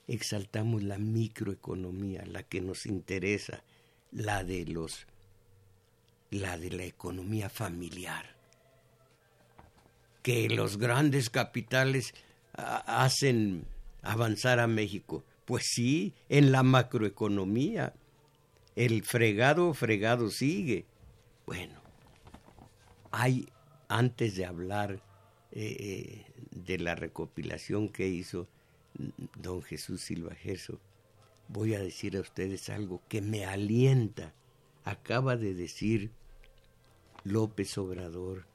exaltamos 0.07 0.83
la 0.83 0.98
microeconomía, 0.98 2.22
la 2.27 2.42
que 2.42 2.61
nos 2.61 2.85
interesa, 2.85 3.62
la 4.12 4.44
de 4.44 4.66
los 4.66 5.07
la 6.31 6.59
de 6.59 6.70
la 6.70 6.85
economía 6.85 7.48
familiar. 7.48 8.27
Que 10.22 10.51
los 10.51 10.77
grandes 10.77 11.31
capitales 11.31 12.12
hacen 12.53 13.64
avanzar 14.03 14.61
a 14.61 14.66
México. 14.66 15.24
Pues 15.46 15.64
sí, 15.64 16.12
en 16.29 16.53
la 16.53 16.62
macroeconomía. 16.62 17.94
El 18.77 19.03
fregado, 19.03 19.72
fregado 19.72 20.29
sigue. 20.29 20.85
Bueno, 21.46 21.81
hay, 23.11 23.48
antes 23.88 24.37
de 24.37 24.44
hablar 24.44 25.03
eh, 25.51 25.77
eh, 25.81 26.27
de 26.51 26.79
la 26.79 26.94
recopilación 26.94 27.88
que 27.88 28.07
hizo 28.07 28.46
don 29.37 29.62
Jesús 29.62 30.03
Silva 30.03 30.35
Gesso, 30.35 30.79
voy 31.48 31.74
a 31.74 31.81
decir 31.81 32.16
a 32.16 32.20
ustedes 32.20 32.68
algo 32.68 33.03
que 33.09 33.20
me 33.22 33.44
alienta. 33.44 34.35
Acaba 34.85 35.37
de 35.37 35.55
decir 35.55 36.11
López 37.24 37.77
Obrador 37.79 38.46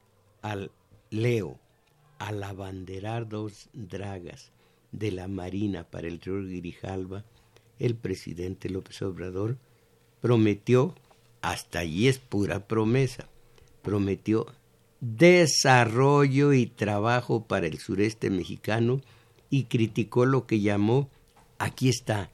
al 0.41 0.71
Leo, 1.09 1.59
al 2.19 2.43
abanderar 2.43 3.27
dos 3.27 3.69
dragas 3.73 4.51
de 4.91 5.11
la 5.11 5.27
Marina 5.27 5.83
para 5.83 6.07
el 6.07 6.21
río 6.21 6.43
Grijalva, 6.43 7.25
el 7.79 7.95
presidente 7.95 8.69
López 8.69 9.01
Obrador 9.01 9.57
prometió, 10.21 10.95
hasta 11.41 11.79
allí 11.79 12.07
es 12.07 12.19
pura 12.19 12.67
promesa, 12.67 13.27
prometió 13.81 14.45
desarrollo 15.03 16.53
y 16.53 16.65
trabajo 16.65 17.45
para 17.45 17.67
el 17.67 17.77
sureste 17.77 18.29
mexicano 18.29 19.01
y 19.49 19.65
criticó 19.65 20.25
lo 20.25 20.47
que 20.47 20.61
llamó, 20.61 21.09
aquí 21.59 21.89
está, 21.89 22.31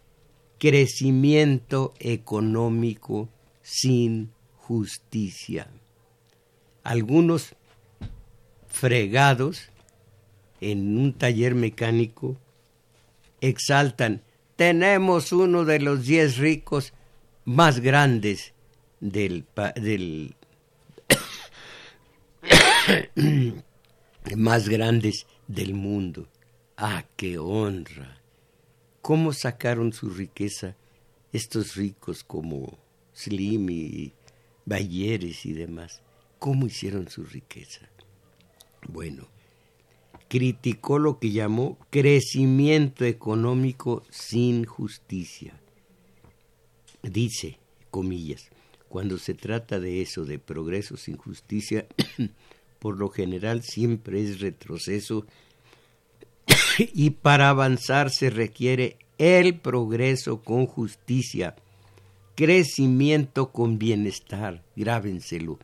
crecimiento 0.60 1.96
económico 2.00 3.28
sin 3.64 4.32
justicia. 4.56 5.68
Algunos 6.84 7.56
fregados 8.68 9.70
en 10.62 10.96
un 11.00 11.14
taller 11.14 11.56
mecánico 11.56 12.38
exaltan, 13.42 14.22
tenemos 14.56 15.32
uno 15.32 15.66
de 15.66 15.80
los 15.80 16.06
diez 16.06 16.38
ricos 16.38 16.94
más 17.46 17.80
grandes 17.80 18.54
del, 19.00 19.46
del 19.76 20.36
más 24.36 24.70
grandes 24.70 25.28
del 25.48 25.74
mundo. 25.74 26.28
Ah, 26.78 27.06
qué 27.16 27.38
honra. 27.38 28.22
¿Cómo 29.02 29.34
sacaron 29.34 29.94
su 29.94 30.10
riqueza 30.10 30.76
estos 31.32 31.76
ricos 31.76 32.24
como 32.24 32.78
Slim 33.14 33.70
y 33.70 34.14
Bayeres 34.66 35.46
y 35.46 35.54
demás? 35.54 36.02
¿Cómo 36.38 36.68
hicieron 36.68 37.10
su 37.10 37.24
riqueza? 37.24 37.90
Bueno, 38.88 39.28
criticó 40.28 41.00
lo 41.00 41.20
que 41.20 41.32
llamó 41.32 41.78
crecimiento 41.90 43.06
económico 43.06 44.04
sin 44.10 44.66
justicia. 44.66 45.60
Dice, 47.04 47.60
comillas, 47.90 48.50
cuando 48.88 49.18
se 49.18 49.34
trata 49.34 49.80
de 49.80 50.02
eso, 50.02 50.26
de 50.26 50.40
progreso 50.40 50.98
sin 50.98 51.18
justicia, 51.18 51.88
por 52.80 52.98
lo 52.98 53.10
general 53.10 53.62
siempre 53.62 54.24
es 54.24 54.40
retroceso 54.40 55.26
y 56.80 57.12
para 57.12 57.50
avanzar 57.50 58.10
se 58.10 58.30
requiere 58.30 58.98
el 59.18 59.60
progreso 59.60 60.42
con 60.42 60.66
justicia, 60.66 61.56
crecimiento 62.36 63.52
con 63.52 63.78
bienestar, 63.78 64.64
grábenselo, 64.76 65.60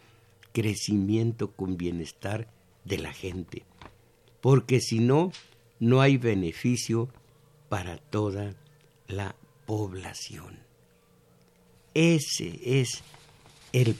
crecimiento 0.51 1.51
con 1.51 1.77
bienestar 1.77 2.49
de 2.83 2.97
la 2.97 3.13
gente 3.13 3.63
porque 4.45 4.79
si 4.79 4.99
no, 4.99 5.31
no 5.79 6.01
hay 6.01 6.17
beneficio 6.17 7.09
para 7.67 7.97
toda 7.97 8.53
la 9.07 9.35
población. 9.65 10.59
Ese 11.95 12.59
es 12.63 13.01
el 13.73 13.95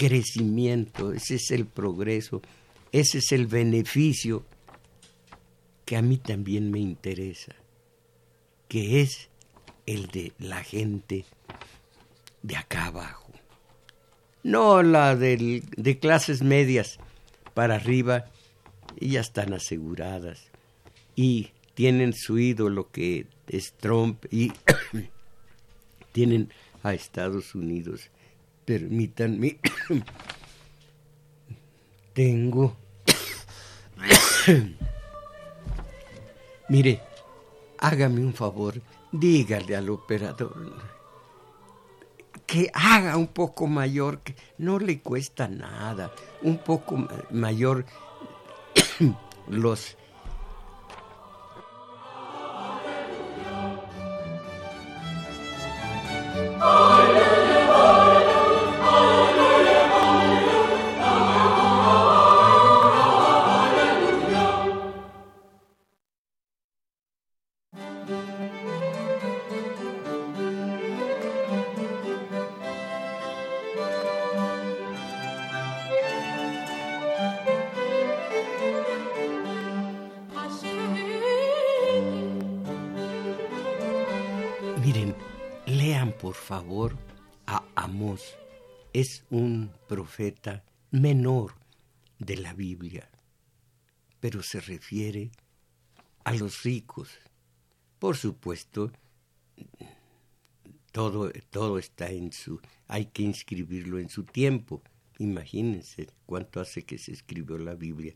crecimiento, 0.00 1.12
ese 1.12 1.34
es 1.34 1.50
el 1.50 1.66
progreso, 1.66 2.40
ese 2.90 3.18
es 3.18 3.32
el 3.32 3.46
beneficio 3.46 4.46
que 5.84 5.98
a 5.98 6.00
mí 6.00 6.16
también 6.16 6.70
me 6.70 6.78
interesa, 6.78 7.54
que 8.66 9.02
es 9.02 9.28
el 9.84 10.06
de 10.06 10.32
la 10.38 10.64
gente 10.64 11.26
de 12.40 12.56
acá 12.56 12.86
abajo, 12.86 13.30
no 14.42 14.82
la 14.82 15.16
de 15.16 15.98
clases 16.00 16.40
medias 16.40 16.98
para 17.52 17.74
arriba, 17.74 18.24
ya 18.98 19.20
están 19.20 19.52
aseguradas 19.52 20.46
y 21.14 21.50
tienen 21.74 22.14
su 22.14 22.38
ídolo 22.38 22.90
que 22.90 23.26
es 23.48 23.74
Trump 23.74 24.24
y 24.30 24.50
tienen 26.12 26.50
a 26.82 26.94
Estados 26.94 27.54
Unidos. 27.54 28.10
Permítanme, 28.64 29.58
tengo... 32.12 32.76
Mire, 36.68 37.00
hágame 37.78 38.20
un 38.20 38.32
favor, 38.32 38.80
dígale 39.12 39.76
al 39.76 39.90
operador 39.90 40.90
que 42.50 42.68
haga 42.74 43.16
un 43.16 43.28
poco 43.28 43.68
mayor, 43.68 44.22
que 44.22 44.34
no 44.58 44.80
le 44.80 44.98
cuesta 44.98 45.46
nada, 45.46 46.10
un 46.42 46.58
poco 46.58 47.06
mayor 47.30 47.86
los 49.48 49.96
profeta 90.10 90.64
menor 90.90 91.54
de 92.18 92.36
la 92.36 92.52
Biblia, 92.52 93.08
pero 94.18 94.42
se 94.42 94.60
refiere 94.60 95.30
a 96.24 96.34
los 96.34 96.64
ricos. 96.64 97.10
Por 98.00 98.16
supuesto, 98.16 98.90
todo, 100.90 101.30
todo 101.50 101.78
está 101.78 102.10
en 102.10 102.32
su... 102.32 102.60
hay 102.88 103.06
que 103.06 103.22
inscribirlo 103.22 104.00
en 104.00 104.08
su 104.08 104.24
tiempo. 104.24 104.82
Imagínense 105.18 106.08
cuánto 106.26 106.58
hace 106.58 106.82
que 106.82 106.98
se 106.98 107.12
escribió 107.12 107.56
la 107.56 107.76
Biblia. 107.76 108.14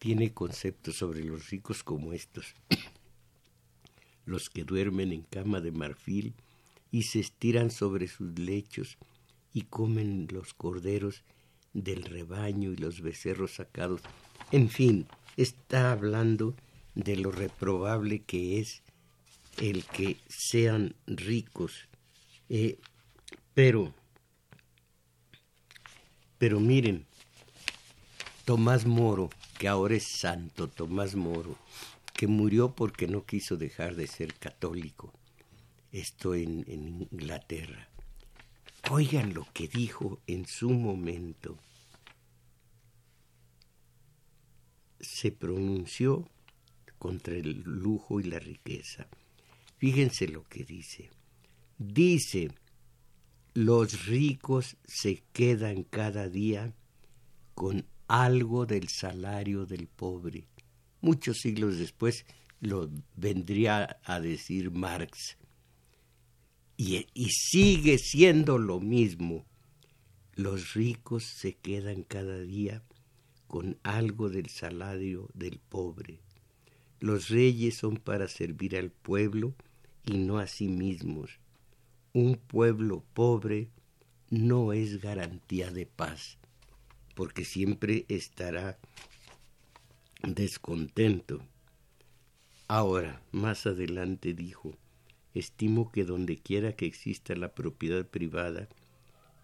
Tiene 0.00 0.32
conceptos 0.32 0.96
sobre 0.96 1.22
los 1.22 1.48
ricos 1.48 1.84
como 1.84 2.12
estos. 2.12 2.56
los 4.26 4.50
que 4.50 4.64
duermen 4.64 5.12
en 5.12 5.22
cama 5.22 5.60
de 5.60 5.70
marfil 5.70 6.34
y 6.90 7.04
se 7.04 7.20
estiran 7.20 7.70
sobre 7.70 8.08
sus 8.08 8.36
lechos 8.36 8.98
y 9.54 9.62
comen 9.62 10.26
los 10.30 10.52
corderos 10.52 11.22
del 11.72 12.02
rebaño 12.02 12.72
y 12.72 12.76
los 12.76 13.00
becerros 13.00 13.54
sacados. 13.54 14.02
En 14.50 14.68
fin, 14.68 15.06
está 15.36 15.92
hablando 15.92 16.54
de 16.94 17.16
lo 17.16 17.30
reprobable 17.30 18.22
que 18.22 18.60
es 18.60 18.82
el 19.58 19.84
que 19.84 20.18
sean 20.28 20.96
ricos. 21.06 21.88
Eh, 22.48 22.78
pero, 23.54 23.94
pero 26.36 26.58
miren, 26.58 27.06
Tomás 28.44 28.84
Moro, 28.86 29.30
que 29.58 29.68
ahora 29.68 29.94
es 29.94 30.18
santo, 30.18 30.68
Tomás 30.68 31.14
Moro, 31.14 31.56
que 32.12 32.26
murió 32.26 32.74
porque 32.74 33.06
no 33.06 33.24
quiso 33.24 33.56
dejar 33.56 33.94
de 33.94 34.08
ser 34.08 34.34
católico, 34.34 35.12
esto 35.92 36.34
en 36.34 37.08
Inglaterra. 37.12 37.88
Oigan 38.90 39.32
lo 39.32 39.46
que 39.54 39.66
dijo 39.66 40.20
en 40.26 40.46
su 40.46 40.68
momento. 40.68 41.58
Se 45.00 45.32
pronunció 45.32 46.28
contra 46.98 47.34
el 47.34 47.62
lujo 47.62 48.20
y 48.20 48.24
la 48.24 48.38
riqueza. 48.38 49.08
Fíjense 49.78 50.28
lo 50.28 50.44
que 50.44 50.64
dice. 50.64 51.10
Dice, 51.78 52.50
los 53.54 54.06
ricos 54.06 54.76
se 54.84 55.22
quedan 55.32 55.84
cada 55.84 56.28
día 56.28 56.74
con 57.54 57.86
algo 58.06 58.66
del 58.66 58.88
salario 58.88 59.64
del 59.64 59.88
pobre. 59.88 60.46
Muchos 61.00 61.40
siglos 61.40 61.78
después 61.78 62.26
lo 62.60 62.90
vendría 63.16 63.98
a 64.04 64.20
decir 64.20 64.70
Marx 64.70 65.38
y, 66.76 67.06
sigue 67.30 67.98
siendo 67.98 68.58
lo 68.58 68.80
mismo. 68.80 69.44
Los 70.34 70.74
ricos 70.74 71.24
se 71.24 71.54
quedan 71.54 72.02
cada 72.02 72.40
día 72.40 72.82
con 73.46 73.78
algo 73.82 74.30
del 74.30 74.48
salario 74.48 75.28
del 75.34 75.58
pobre. 75.58 76.20
Los 76.98 77.28
reyes 77.28 77.76
son 77.76 77.98
para 77.98 78.28
servir 78.28 78.76
al 78.76 78.90
pueblo 78.90 79.54
y 80.04 80.18
no 80.18 80.38
a 80.38 80.46
sí 80.46 80.68
mismos. 80.68 81.38
Un 82.12 82.36
pueblo 82.36 83.04
pobre 83.14 83.68
no 84.30 84.72
es 84.72 85.00
garantía 85.00 85.70
de 85.70 85.86
paz, 85.86 86.38
porque 87.14 87.44
siempre 87.44 88.04
estará 88.08 88.78
descontento. 90.22 91.40
Ahora, 92.66 93.22
más 93.30 93.66
adelante 93.66 94.32
dijo, 94.32 94.76
estimo 95.34 95.90
que 95.90 96.04
donde 96.04 96.36
quiera 96.36 96.72
que 96.72 96.86
exista 96.86 97.34
la 97.34 97.54
propiedad 97.54 98.06
privada 98.06 98.68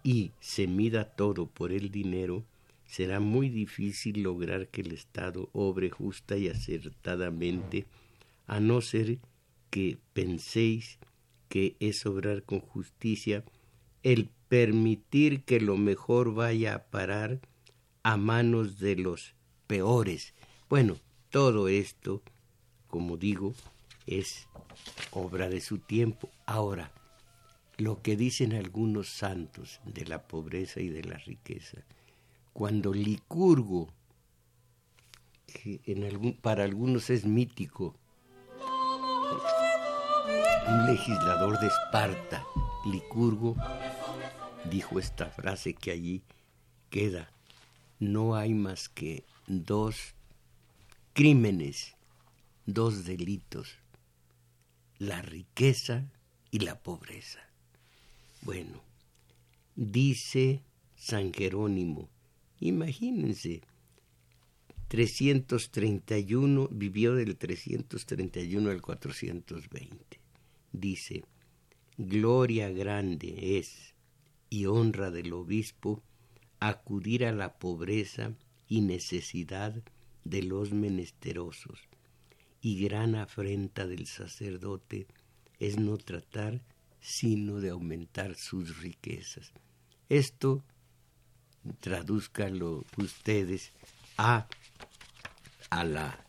y 0.03 0.31
se 0.39 0.67
mida 0.67 1.05
todo 1.05 1.45
por 1.47 1.71
el 1.71 1.91
dinero, 1.91 2.43
será 2.85 3.19
muy 3.19 3.49
difícil 3.49 4.23
lograr 4.23 4.67
que 4.69 4.81
el 4.81 4.91
Estado 4.93 5.49
obre 5.53 5.89
justa 5.89 6.37
y 6.37 6.47
acertadamente, 6.47 7.85
a 8.47 8.59
no 8.59 8.81
ser 8.81 9.19
que 9.69 9.97
penséis 10.13 10.97
que 11.47 11.75
es 11.79 12.05
obrar 12.05 12.43
con 12.43 12.59
justicia 12.59 13.43
el 14.03 14.29
permitir 14.49 15.43
que 15.43 15.61
lo 15.61 15.77
mejor 15.77 16.33
vaya 16.33 16.75
a 16.75 16.83
parar 16.83 17.39
a 18.03 18.17
manos 18.17 18.79
de 18.79 18.95
los 18.95 19.35
peores. 19.67 20.33
Bueno, 20.69 20.97
todo 21.29 21.67
esto, 21.69 22.21
como 22.87 23.15
digo, 23.15 23.53
es 24.07 24.47
obra 25.11 25.49
de 25.49 25.61
su 25.61 25.79
tiempo. 25.79 26.29
Ahora, 26.45 26.91
lo 27.77 28.01
que 28.01 28.15
dicen 28.15 28.53
algunos 28.53 29.09
santos 29.09 29.79
de 29.85 30.05
la 30.05 30.23
pobreza 30.23 30.79
y 30.81 30.89
de 30.89 31.03
la 31.03 31.17
riqueza, 31.17 31.79
cuando 32.53 32.93
Licurgo, 32.93 33.89
que 35.47 35.79
para 36.41 36.63
algunos 36.63 37.09
es 37.09 37.25
mítico, 37.25 37.95
un 40.67 40.85
legislador 40.85 41.59
de 41.59 41.67
Esparta, 41.67 42.45
Licurgo, 42.85 43.55
dijo 44.69 44.99
esta 44.99 45.27
frase 45.27 45.73
que 45.73 45.91
allí 45.91 46.21
queda, 46.89 47.31
no 47.99 48.35
hay 48.35 48.53
más 48.53 48.89
que 48.89 49.23
dos 49.47 50.13
crímenes, 51.13 51.95
dos 52.65 53.05
delitos 53.05 53.80
la 55.01 55.19
riqueza 55.23 56.05
y 56.51 56.59
la 56.59 56.83
pobreza. 56.83 57.39
Bueno, 58.43 58.83
dice 59.75 60.61
San 60.95 61.33
Jerónimo, 61.33 62.07
imagínense, 62.59 63.61
331, 64.89 66.67
vivió 66.69 67.15
del 67.15 67.35
331 67.35 68.69
al 68.69 68.79
420. 68.83 70.19
Dice, 70.71 71.23
gloria 71.97 72.69
grande 72.69 73.57
es 73.57 73.95
y 74.51 74.67
honra 74.67 75.09
del 75.09 75.33
obispo 75.33 76.03
acudir 76.59 77.25
a 77.25 77.31
la 77.31 77.57
pobreza 77.57 78.35
y 78.67 78.81
necesidad 78.81 79.81
de 80.25 80.43
los 80.43 80.73
menesterosos 80.73 81.89
y 82.61 82.83
gran 82.83 83.15
afrenta 83.15 83.87
del 83.87 84.05
sacerdote 84.07 85.07
es 85.59 85.77
no 85.77 85.97
tratar 85.97 86.61
sino 87.01 87.59
de 87.59 87.71
aumentar 87.71 88.35
sus 88.35 88.77
riquezas. 88.77 89.51
Esto 90.09 90.63
tradúzcalo 91.79 92.85
ustedes 92.97 93.71
a, 94.17 94.47
a 95.69 95.83
la, 95.83 96.23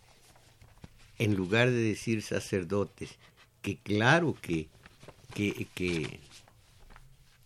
en 1.19 1.35
lugar 1.35 1.71
de 1.71 1.83
decir 1.83 2.23
sacerdotes, 2.23 3.19
que 3.61 3.77
claro 3.77 4.35
que, 4.41 4.69
que, 5.35 5.69
que 5.75 6.21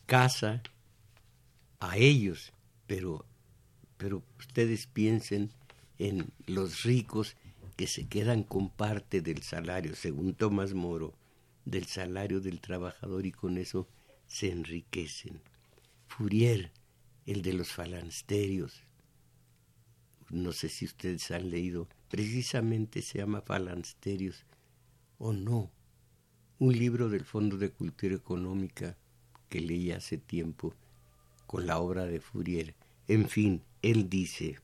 casa 0.06 0.62
a 1.80 1.96
ellos, 1.96 2.52
pero, 2.86 3.24
pero 3.96 4.22
ustedes 4.38 4.86
piensen 4.86 5.50
en 5.98 6.30
los 6.46 6.84
ricos 6.84 7.36
que 7.76 7.86
se 7.86 8.08
quedan 8.08 8.42
con 8.42 8.70
parte 8.70 9.20
del 9.20 9.42
salario, 9.42 9.94
según 9.94 10.34
Tomás 10.34 10.74
Moro, 10.74 11.14
del 11.64 11.84
salario 11.84 12.40
del 12.40 12.60
trabajador 12.60 13.26
y 13.26 13.32
con 13.32 13.58
eso 13.58 13.86
se 14.26 14.50
enriquecen. 14.50 15.40
Fourier, 16.08 16.72
el 17.26 17.42
de 17.42 17.52
los 17.52 17.72
falansterios, 17.72 18.82
no 20.30 20.52
sé 20.52 20.68
si 20.68 20.86
ustedes 20.86 21.30
han 21.30 21.50
leído, 21.50 21.88
precisamente 22.08 23.02
se 23.02 23.18
llama 23.18 23.42
Falansterios 23.42 24.44
o 25.18 25.32
no, 25.32 25.70
un 26.58 26.72
libro 26.72 27.08
del 27.08 27.24
Fondo 27.24 27.58
de 27.58 27.70
Cultura 27.70 28.14
Económica 28.14 28.96
que 29.48 29.60
leí 29.60 29.92
hace 29.92 30.18
tiempo 30.18 30.74
con 31.46 31.66
la 31.66 31.78
obra 31.78 32.06
de 32.06 32.20
Fourier. 32.20 32.74
En 33.08 33.28
fin, 33.28 33.62
él 33.82 34.08
dice, 34.08 34.58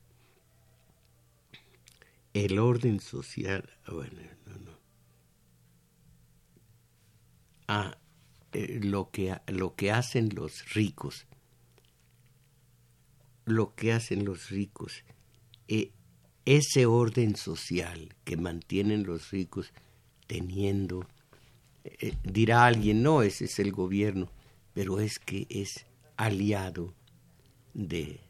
el 2.35 2.59
orden 2.59 3.01
social, 3.01 3.69
ah, 3.85 3.93
bueno, 3.93 4.21
no, 4.47 4.59
no. 4.59 4.79
Ah, 7.69 7.99
eh, 8.53 8.81
lo, 8.83 9.11
que, 9.11 9.37
lo 9.49 9.75
que 9.75 9.91
hacen 9.91 10.31
los 10.35 10.73
ricos, 10.75 11.27
lo 13.45 13.75
que 13.75 13.93
hacen 13.93 14.25
los 14.25 14.51
ricos, 14.51 15.05
eh, 15.69 15.93
ese 16.45 16.87
orden 16.87 17.37
social 17.37 18.15
que 18.25 18.37
mantienen 18.37 19.05
los 19.05 19.31
ricos 19.31 19.73
teniendo, 20.27 21.07
eh, 21.85 22.17
dirá 22.25 22.67
alguien, 22.67 23.03
no, 23.03 23.23
ese 23.23 23.45
es 23.45 23.59
el 23.59 23.73
gobierno, 23.73 24.31
pero 24.73 25.01
es 25.01 25.19
que 25.19 25.47
es 25.51 25.87
aliado 26.17 26.95
de, 27.75 28.21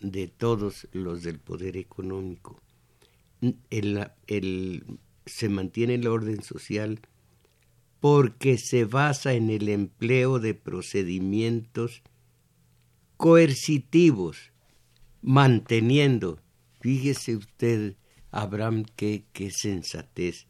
de 0.00 0.28
todos 0.28 0.88
los 0.92 1.22
del 1.22 1.38
poder 1.38 1.76
económico. 1.76 2.61
El, 3.70 4.84
se 5.26 5.48
mantiene 5.48 5.94
el 5.94 6.06
orden 6.06 6.42
social 6.42 7.00
porque 8.00 8.58
se 8.58 8.84
basa 8.84 9.34
en 9.34 9.50
el 9.50 9.68
empleo 9.68 10.38
de 10.38 10.54
procedimientos 10.54 12.02
coercitivos, 13.16 14.52
manteniendo, 15.22 16.40
fíjese 16.80 17.36
usted, 17.36 17.94
Abraham, 18.32 18.84
qué, 18.96 19.24
qué 19.32 19.50
sensatez, 19.50 20.46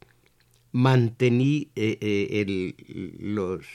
mantení 0.71 1.69
eh, 1.75 1.97
eh, 2.01 2.73
los 3.19 3.65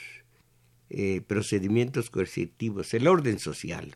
eh, 0.89 1.21
procedimientos 1.21 2.09
coercitivos, 2.09 2.93
el 2.93 3.07
orden 3.07 3.39
social, 3.39 3.95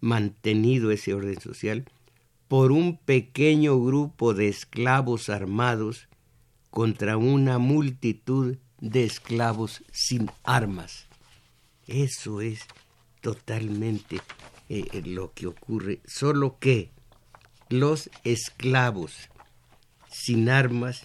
mantenido 0.00 0.90
ese 0.90 1.14
orden 1.14 1.40
social 1.40 1.86
por 2.50 2.72
un 2.72 2.96
pequeño 2.96 3.80
grupo 3.80 4.34
de 4.34 4.48
esclavos 4.48 5.28
armados 5.28 6.08
contra 6.72 7.16
una 7.16 7.58
multitud 7.58 8.56
de 8.80 9.04
esclavos 9.04 9.84
sin 9.92 10.28
armas. 10.42 11.06
Eso 11.86 12.40
es 12.40 12.62
totalmente 13.20 14.16
eh, 14.68 14.84
eh, 14.92 15.02
lo 15.04 15.32
que 15.32 15.46
ocurre, 15.46 16.00
solo 16.04 16.58
que 16.58 16.90
los 17.68 18.10
esclavos 18.24 19.28
sin 20.10 20.48
armas 20.48 21.04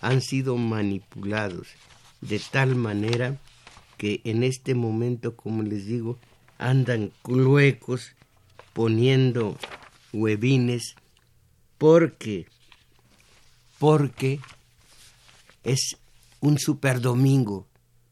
han 0.00 0.20
sido 0.20 0.56
manipulados 0.56 1.70
de 2.20 2.38
tal 2.38 2.76
manera 2.76 3.36
que 3.98 4.20
en 4.22 4.44
este 4.44 4.76
momento, 4.76 5.34
como 5.34 5.64
les 5.64 5.86
digo, 5.86 6.20
andan 6.56 7.10
cluecos 7.24 8.12
poniendo 8.74 9.58
huevines 10.14 10.94
porque 11.78 12.46
porque 13.78 14.40
es 15.62 15.98
un 16.40 16.58
super 16.58 17.00
domingo. 17.00 17.66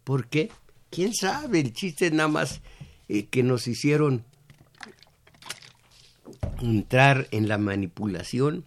¿Por 0.05 0.29
qué? 0.29 0.51
¿Quién 0.91 1.15
sabe? 1.15 1.61
El 1.61 1.73
chiste 1.73 2.11
nada 2.11 2.29
más 2.29 2.61
eh, 3.09 3.27
que 3.27 3.43
nos 3.43 3.67
hicieron 3.69 4.25
entrar 6.61 7.29
en 7.31 7.49
la 7.49 7.57
manipulación. 7.57 8.65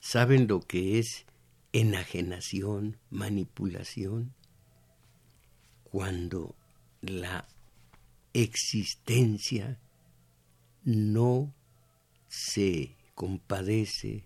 ¿Saben 0.00 0.48
lo 0.48 0.60
que 0.60 0.98
es 0.98 1.24
enajenación, 1.72 2.98
manipulación? 3.10 4.34
cuando 5.92 6.56
la 7.02 7.46
existencia 8.32 9.78
no 10.84 11.52
se 12.32 12.96
compadece 13.14 14.24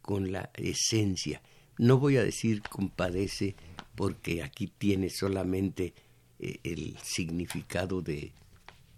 con 0.00 0.30
la 0.30 0.50
esencia. 0.54 1.42
No 1.76 1.98
voy 1.98 2.16
a 2.16 2.22
decir 2.22 2.62
compadece 2.62 3.56
porque 3.96 4.44
aquí 4.44 4.68
tiene 4.68 5.10
solamente 5.10 5.92
eh, 6.38 6.60
el 6.62 6.96
significado 7.02 8.00
de 8.00 8.32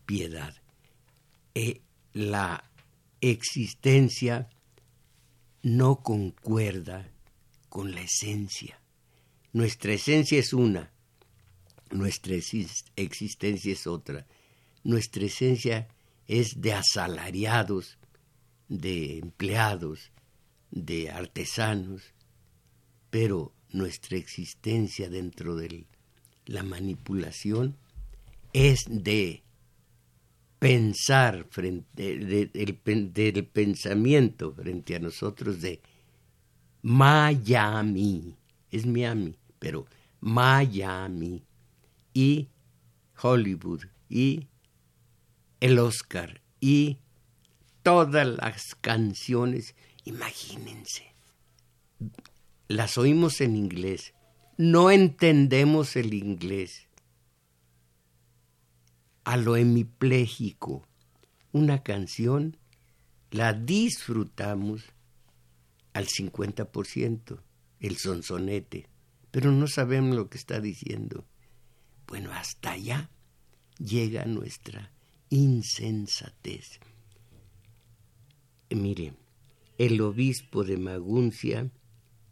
piedad. 0.05 0.55
Eh, 1.55 1.81
la 2.13 2.71
existencia 3.23 4.51
no 5.63 6.03
concuerda 6.03 7.11
con 7.71 7.95
la 7.95 8.03
esencia. 8.03 8.79
Nuestra 9.55 9.95
esencia 9.95 10.39
es 10.39 10.53
una, 10.53 10.93
nuestra 11.91 12.35
existencia 12.35 13.73
es 13.73 13.87
otra. 13.87 14.27
Nuestra 14.83 15.25
esencia 15.25 15.89
es 16.27 16.61
de 16.61 16.75
asalariados, 16.75 17.97
de 18.69 19.19
empleados, 19.19 20.11
de 20.71 21.11
artesanos, 21.11 22.03
pero 23.11 23.53
nuestra 23.71 24.17
existencia 24.17 25.09
dentro 25.09 25.57
de 25.57 25.87
la 26.47 26.63
manipulación 26.63 27.77
es 28.53 28.85
de 28.89 29.43
pensar 30.59 31.47
frente 31.51 32.17
del 32.17 33.47
pensamiento 33.47 34.53
frente 34.53 34.97
a 34.97 34.99
nosotros 34.99 35.61
de 35.61 35.81
Miami, 36.83 38.37
es 38.71 38.87
Miami, 38.87 39.35
pero 39.59 39.87
Miami 40.21 41.43
y 42.13 42.49
Hollywood 43.21 43.83
y 44.09 44.47
el 45.61 45.79
Oscar 45.79 46.41
y 46.61 46.99
todas 47.85 48.27
las 48.27 48.75
canciones, 48.75 49.77
imagínense, 50.05 51.15
las 52.67 52.99
oímos 52.99 53.41
en 53.41 53.55
inglés, 53.55 54.15
no 54.57 54.91
entendemos 54.91 55.95
el 55.95 56.15
inglés. 56.15 56.89
A 59.25 59.37
lo 59.37 59.57
hemipléjico, 59.57 60.87
una 61.53 61.83
canción 61.83 62.57
la 63.31 63.53
disfrutamos 63.53 64.85
al 65.93 66.07
50%, 66.07 67.43
el 67.81 67.97
sonsonete, 67.99 68.89
pero 69.31 69.53
no 69.53 69.67
sabemos 69.67 70.17
lo 70.17 70.31
que 70.31 70.39
está 70.39 70.59
diciendo. 70.61 71.27
Bueno, 72.07 72.33
hasta 72.33 72.73
allá 72.73 73.11
llega 73.79 74.25
nuestra 74.25 74.91
insensatez. 75.29 76.81
Mire, 78.71 79.13
el 79.79 80.01
obispo 80.01 80.65
de 80.65 80.77
Maguncia, 80.77 81.71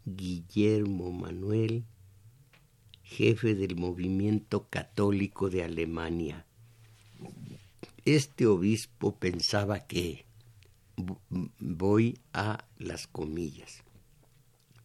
Guillermo 0.05 1.13
Manuel, 1.13 1.85
jefe 3.03 3.55
del 3.55 3.77
movimiento 3.77 4.67
católico 4.69 5.51
de 5.51 5.63
Alemania. 5.63 6.47
Este 8.05 8.47
obispo 8.47 9.15
pensaba 9.17 9.87
que, 9.87 10.25
voy 11.59 12.19
a 12.33 12.67
las 12.79 13.07
comillas, 13.07 13.85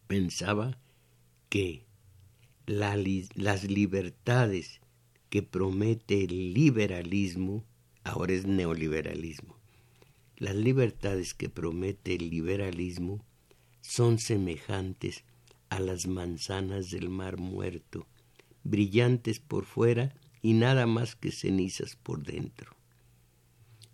pensaba 0.06 0.78
que 1.48 1.84
las 2.66 3.64
libertades 3.64 4.80
que 5.30 5.42
promete 5.42 6.24
el 6.24 6.54
liberalismo, 6.54 7.64
ahora 8.04 8.32
es 8.34 8.46
neoliberalismo. 8.46 9.57
Las 10.38 10.54
libertades 10.54 11.34
que 11.34 11.48
promete 11.48 12.14
el 12.14 12.30
liberalismo 12.30 13.24
son 13.80 14.18
semejantes 14.18 15.24
a 15.68 15.80
las 15.80 16.06
manzanas 16.06 16.90
del 16.90 17.08
mar 17.08 17.38
muerto, 17.38 18.06
brillantes 18.62 19.40
por 19.40 19.64
fuera 19.64 20.14
y 20.40 20.52
nada 20.52 20.86
más 20.86 21.16
que 21.16 21.32
cenizas 21.32 21.96
por 21.96 22.22
dentro. 22.22 22.76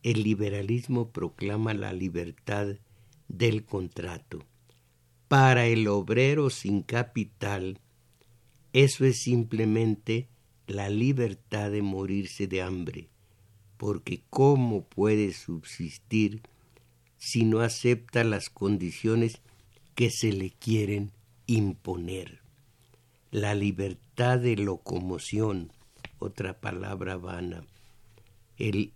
el 0.05 0.23
liberalismo 0.23 1.11
proclama 1.11 1.73
la 1.73 1.95
libertad 1.95 2.77
del 3.29 3.65
contrato. 3.65 4.45
Para 5.29 5.67
el 5.67 5.89
obrero 5.89 6.51
sin 6.51 6.83
capital, 6.83 7.81
eso 8.75 9.07
es 9.07 9.23
simplemente 9.23 10.29
la 10.67 10.91
libertad 10.91 11.71
de 11.71 11.81
morirse 11.81 12.47
de 12.47 12.61
hambre, 12.61 13.09
porque 13.85 14.23
¿cómo 14.31 14.87
puede 14.87 15.35
subsistir 15.35 16.41
si 17.19 17.45
no 17.45 17.61
acepta 17.61 18.25
las 18.25 18.49
condiciones 18.49 19.43
que 19.95 20.09
se 20.09 20.33
le 20.33 20.53
quieren 20.53 21.13
imponer? 21.45 22.41
La 23.31 23.55
libertad 23.55 24.39
de 24.39 24.57
locomoción, 24.57 25.71
otra 26.19 26.63
palabra 26.63 27.19
vana, 27.19 27.67
el, 28.57 28.95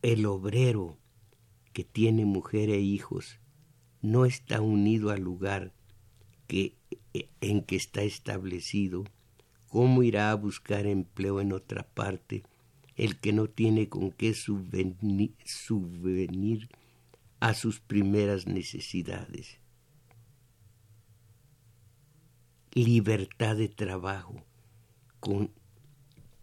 el 0.00 0.24
obrero 0.24 0.96
que 1.74 1.84
tiene 1.84 2.24
mujer 2.24 2.70
e 2.70 2.80
hijos 2.80 3.40
no 4.00 4.24
está 4.24 4.62
unido 4.62 5.10
al 5.10 5.20
lugar 5.20 5.74
que, 6.46 6.76
en 7.42 7.60
que 7.62 7.76
está 7.76 8.00
establecido, 8.00 9.04
¿cómo 9.66 10.02
irá 10.02 10.30
a 10.30 10.34
buscar 10.34 10.86
empleo 10.86 11.42
en 11.42 11.52
otra 11.52 11.82
parte 11.82 12.42
el 12.98 13.18
que 13.18 13.32
no 13.32 13.48
tiene 13.48 13.88
con 13.88 14.10
qué 14.10 14.34
subvenir, 14.34 15.34
subvenir 15.44 16.68
a 17.40 17.54
sus 17.54 17.80
primeras 17.80 18.46
necesidades? 18.46 19.58
Libertad 22.74 23.56
de 23.56 23.68
trabajo, 23.68 24.44
con 25.20 25.50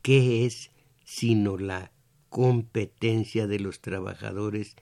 qué 0.02 0.46
es 0.46 0.72
sino 1.04 1.58
la 1.58 1.92
competencia 2.30 3.46
de 3.46 3.60
los 3.60 3.80
trabajadores 3.80 4.76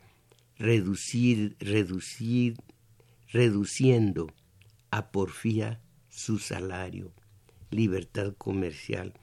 reducir, 0.57 1.57
reducir, 1.59 2.55
reduciendo 3.29 4.31
a 4.91 5.11
porfía 5.11 5.81
su 6.09 6.39
salario, 6.39 7.11
libertad 7.69 8.33
comercial. 8.37 9.13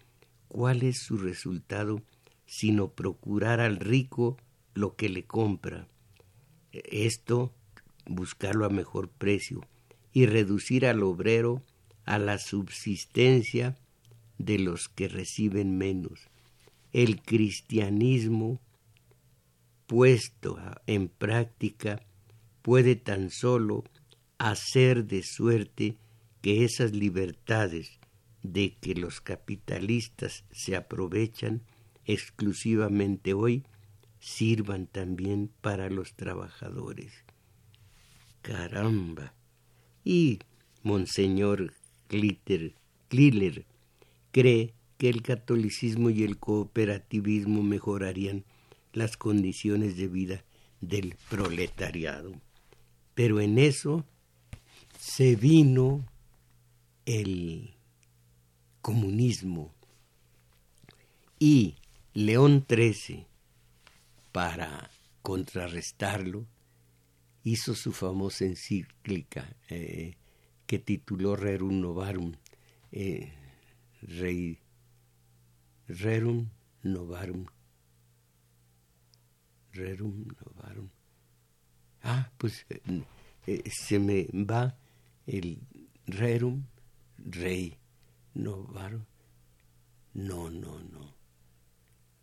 ¿Cuál 0.48 0.82
es 0.82 0.98
su 0.98 1.16
resultado 1.16 2.03
sino 2.51 2.90
procurar 2.90 3.61
al 3.61 3.76
rico 3.76 4.36
lo 4.74 4.96
que 4.96 5.09
le 5.09 5.24
compra? 5.24 5.86
Esto, 6.72 7.55
buscarlo 8.07 8.66
a 8.66 8.70
mejor 8.70 9.09
precio 9.09 9.61
y 10.12 10.26
reducir 10.26 10.84
al 10.84 11.05
obrero 11.05 11.62
a 12.07 12.18
la 12.18 12.38
subsistencia 12.38 13.78
de 14.38 14.59
los 14.59 14.88
que 14.88 15.07
reciben 15.07 15.78
menos. 15.78 16.28
El 16.92 17.22
cristianismo 17.22 18.61
puesto 19.86 20.59
en 20.88 21.09
práctica 21.09 22.03
puede 22.62 22.96
tan 22.96 23.30
solo 23.30 23.84
hacer 24.38 25.05
de 25.05 25.22
suerte 25.22 25.98
que 26.42 26.64
esas 26.64 26.96
libertades 26.96 28.01
de 28.42 28.74
que 28.80 28.96
los 28.96 29.20
capitalistas 29.20 30.44
se 30.51 30.74
aprovechan 30.74 31.62
exclusivamente 32.05 33.34
hoy 33.34 33.64
sirvan 34.20 34.86
también 34.86 35.51
para 35.61 35.90
los 35.90 36.14
trabajadores. 36.14 37.12
Caramba. 38.42 39.32
Y 40.05 40.38
Monseñor 40.82 41.72
Glitter, 42.09 42.74
Kliller 43.09 43.66
cree 44.32 44.74
que 44.98 45.09
el 45.09 45.22
catolicismo 45.22 46.11
y 46.11 46.24
el 46.24 46.38
cooperativismo 46.38 47.62
mejorarían 47.62 48.44
las 48.92 49.16
condiciones 49.16 49.96
de 49.96 50.09
vida 50.09 50.44
del 50.80 51.16
proletariado. 51.28 52.32
Pero 53.14 53.40
en 53.40 53.59
eso 53.59 54.05
se 54.98 55.36
vino 55.36 56.05
el 57.07 57.74
comunismo 58.82 59.72
y 61.38 61.76
León 62.14 62.66
XIII, 62.68 63.26
para 64.32 64.90
contrarrestarlo, 65.22 66.46
hizo 67.42 67.74
su 67.74 67.92
famosa 67.92 68.44
encíclica 68.44 69.56
eh, 69.68 70.16
que 70.66 70.78
tituló 70.78 71.36
Rerum 71.36 71.80
Novarum, 71.80 72.32
eh, 72.92 73.32
Rei, 74.02 74.58
Rerum 75.86 76.48
Novarum 76.82 77.46
rerum 79.72 80.26
novarum. 80.40 80.88
Ah, 82.02 82.30
pues 82.38 82.66
eh, 82.70 83.02
eh, 83.46 83.70
se 83.70 83.98
me 83.98 84.26
va 84.32 84.76
el 85.26 85.61
rerum 86.06 86.64
rey 87.18 87.76
novarum. 88.34 89.04
No, 90.14 90.50
no, 90.50 90.80
no. 90.80 91.19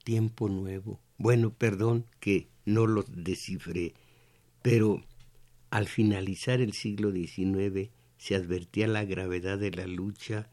Tiempo 0.07 0.47
nuevo. 0.47 1.01
Bueno, 1.17 1.49
perdón 1.49 2.05
que 2.21 2.47
no 2.63 2.87
lo 2.87 3.03
descifré, 3.03 3.93
pero 4.61 5.03
al 5.69 5.85
finalizar 5.89 6.61
el 6.61 6.71
siglo 6.71 7.11
XIX 7.11 7.89
se 8.17 8.35
advertía 8.35 8.87
la 8.87 9.03
gravedad 9.03 9.57
de 9.57 9.71
la 9.71 9.85
lucha 9.85 10.49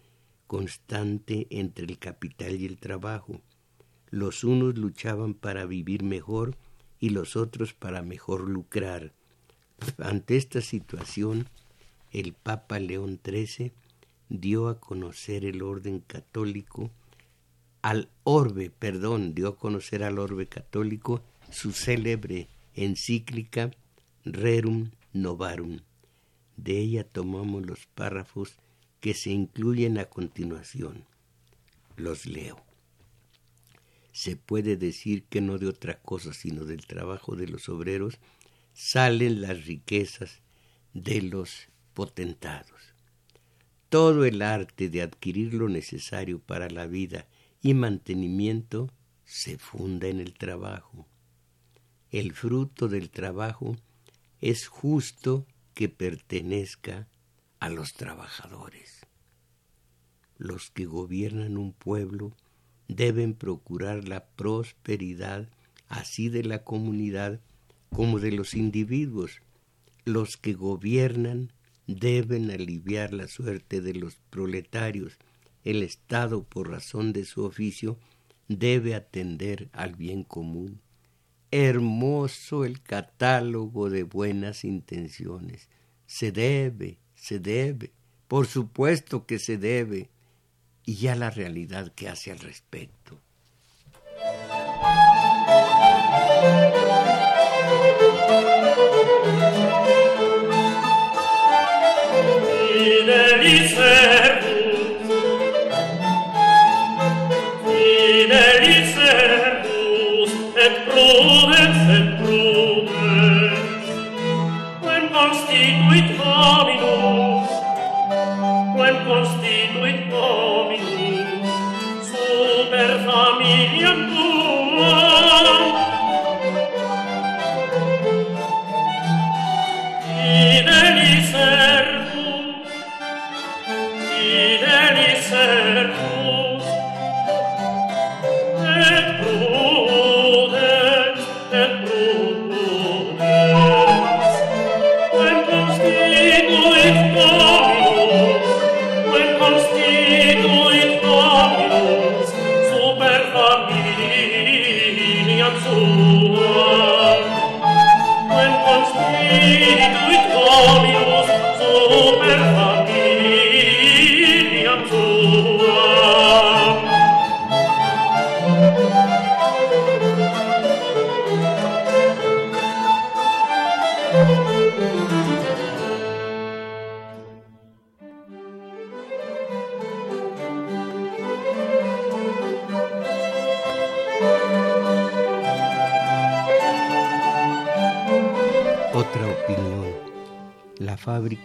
constante 0.48 1.46
entre 1.50 1.86
el 1.86 2.00
capital 2.00 2.60
y 2.60 2.66
el 2.66 2.78
trabajo. 2.78 3.42
Los 4.10 4.42
unos 4.42 4.76
luchaban 4.76 5.34
para 5.34 5.66
vivir 5.66 6.02
mejor 6.02 6.56
y 6.98 7.10
los 7.10 7.36
otros 7.36 7.74
para 7.74 8.02
mejor 8.02 8.48
lucrar. 8.48 9.12
Ante 9.98 10.36
esta 10.36 10.62
situación, 10.62 11.46
el 12.10 12.32
Papa 12.32 12.80
León 12.80 13.20
XIII 13.24 13.70
dio 14.28 14.66
a 14.66 14.80
conocer 14.80 15.44
el 15.44 15.62
orden 15.62 16.00
católico 16.00 16.90
al 17.84 18.08
orbe, 18.22 18.70
perdón, 18.70 19.34
dio 19.34 19.48
a 19.48 19.56
conocer 19.58 20.04
al 20.04 20.18
orbe 20.18 20.46
católico 20.46 21.22
su 21.50 21.72
célebre 21.72 22.48
encíclica 22.72 23.72
Rerum 24.24 24.92
Novarum. 25.12 25.80
De 26.56 26.78
ella 26.78 27.04
tomamos 27.04 27.66
los 27.66 27.84
párrafos 27.84 28.56
que 29.00 29.12
se 29.12 29.32
incluyen 29.32 29.98
a 29.98 30.06
continuación. 30.06 31.04
Los 31.98 32.24
leo 32.24 32.56
se 34.12 34.36
puede 34.36 34.78
decir 34.78 35.24
que 35.24 35.42
no 35.42 35.58
de 35.58 35.66
otra 35.66 36.00
cosa 36.00 36.32
sino 36.32 36.64
del 36.64 36.86
trabajo 36.86 37.36
de 37.36 37.48
los 37.48 37.68
obreros 37.68 38.18
salen 38.72 39.42
las 39.42 39.66
riquezas 39.66 40.40
de 40.94 41.20
los 41.20 41.68
potentados. 41.92 42.94
Todo 43.90 44.24
el 44.24 44.40
arte 44.40 44.88
de 44.88 45.02
adquirir 45.02 45.52
lo 45.52 45.68
necesario 45.68 46.38
para 46.38 46.70
la 46.70 46.86
vida 46.86 47.26
y 47.64 47.72
mantenimiento 47.72 48.90
se 49.24 49.56
funda 49.56 50.08
en 50.08 50.20
el 50.20 50.34
trabajo. 50.34 51.08
El 52.10 52.34
fruto 52.34 52.88
del 52.88 53.08
trabajo 53.08 53.74
es 54.42 54.68
justo 54.68 55.46
que 55.72 55.88
pertenezca 55.88 57.08
a 57.60 57.70
los 57.70 57.94
trabajadores. 57.94 59.06
Los 60.36 60.70
que 60.70 60.84
gobiernan 60.84 61.56
un 61.56 61.72
pueblo 61.72 62.36
deben 62.86 63.32
procurar 63.32 64.06
la 64.06 64.26
prosperidad 64.26 65.48
así 65.88 66.28
de 66.28 66.44
la 66.44 66.64
comunidad 66.64 67.40
como 67.88 68.20
de 68.20 68.32
los 68.32 68.52
individuos. 68.52 69.40
Los 70.04 70.36
que 70.36 70.52
gobiernan 70.52 71.50
deben 71.86 72.50
aliviar 72.50 73.14
la 73.14 73.26
suerte 73.26 73.80
de 73.80 73.94
los 73.94 74.16
proletarios. 74.28 75.16
El 75.64 75.82
Estado, 75.82 76.44
por 76.44 76.70
razón 76.70 77.12
de 77.12 77.24
su 77.24 77.44
oficio, 77.44 77.98
debe 78.48 78.94
atender 78.94 79.70
al 79.72 79.96
bien 79.96 80.22
común. 80.22 80.80
Hermoso 81.50 82.64
el 82.64 82.82
catálogo 82.82 83.88
de 83.88 84.02
buenas 84.02 84.64
intenciones. 84.64 85.68
Se 86.06 86.32
debe, 86.32 86.98
se 87.14 87.38
debe, 87.38 87.92
por 88.28 88.46
supuesto 88.46 89.26
que 89.26 89.38
se 89.38 89.56
debe 89.56 90.10
y 90.84 90.96
ya 90.96 91.14
la 91.14 91.30
realidad 91.30 91.94
que 91.94 92.08
hace 92.08 92.30
al 92.30 92.40
respecto. 92.40 93.23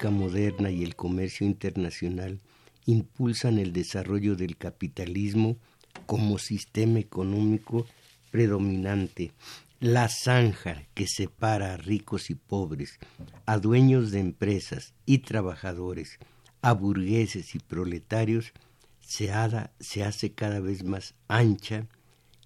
Moderna 0.10 0.72
y 0.72 0.84
el 0.84 0.96
comercio 0.96 1.46
internacional 1.46 2.40
impulsan 2.86 3.60
el 3.60 3.74
desarrollo 3.74 4.38
del 4.38 4.56
capitalismo 4.56 5.58
como 6.06 6.40
sistema 6.40 7.00
económico 7.00 7.86
predominante, 8.32 9.34
la 9.80 10.08
zanja 10.08 10.84
que 10.94 11.08
separa 11.08 11.74
a 11.74 11.78
ricos 11.78 12.30
y 12.30 12.36
pobres, 12.36 13.00
a 13.46 13.58
dueños 13.58 14.12
de 14.12 14.20
empresas 14.20 14.94
y 15.06 15.20
trabajadores, 15.20 16.20
a 16.62 16.74
burgueses 16.74 17.56
y 17.56 17.60
proletarios, 17.60 18.54
se, 19.02 19.32
se 19.80 20.04
hace 20.04 20.32
cada 20.34 20.60
vez 20.60 20.84
más 20.84 21.16
ancha 21.28 21.88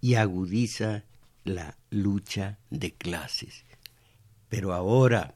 y 0.01 0.15
agudiza 0.15 1.03
la 1.43 1.77
lucha 1.89 2.57
de 2.69 2.93
clases. 2.93 3.65
Pero 4.49 4.73
ahora, 4.73 5.33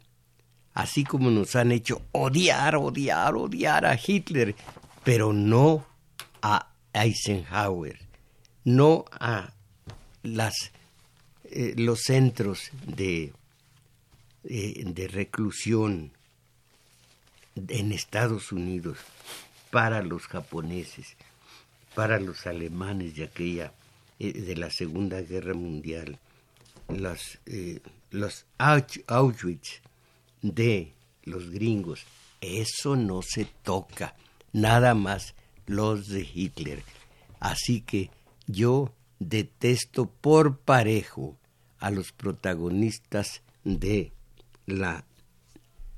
así 0.77 1.03
como 1.03 1.31
nos 1.31 1.55
han 1.55 1.71
hecho 1.71 2.03
odiar, 2.11 2.75
odiar, 2.75 3.35
odiar 3.35 3.83
a 3.83 3.97
Hitler, 3.97 4.55
pero 5.03 5.33
no 5.33 5.87
a 6.43 6.71
Eisenhower, 6.93 7.97
no 8.63 9.05
a 9.11 9.51
eh, 10.23 11.73
los 11.77 12.01
centros 12.01 12.69
de, 12.85 13.33
eh, 14.43 14.83
de 14.85 15.07
reclusión 15.07 16.11
en 17.55 17.91
Estados 17.91 18.51
Unidos 18.51 18.99
para 19.71 20.03
los 20.03 20.27
japoneses, 20.27 21.17
para 21.95 22.19
los 22.19 22.45
alemanes 22.45 23.15
de 23.15 23.23
aquella, 23.23 23.73
eh, 24.19 24.31
de 24.31 24.55
la 24.55 24.69
Segunda 24.69 25.23
Guerra 25.23 25.55
Mundial, 25.55 26.19
los 26.87 28.45
Auschwitz, 28.59 29.81
de 30.53 30.93
los 31.23 31.49
gringos. 31.49 32.05
Eso 32.41 32.95
no 32.95 33.21
se 33.21 33.45
toca, 33.45 34.15
nada 34.53 34.93
más 34.93 35.33
los 35.65 36.07
de 36.07 36.21
Hitler. 36.21 36.83
Así 37.39 37.81
que 37.81 38.09
yo 38.47 38.93
detesto 39.19 40.05
por 40.05 40.57
parejo 40.59 41.37
a 41.79 41.91
los 41.91 42.11
protagonistas 42.11 43.41
de 43.63 44.11
la 44.65 45.05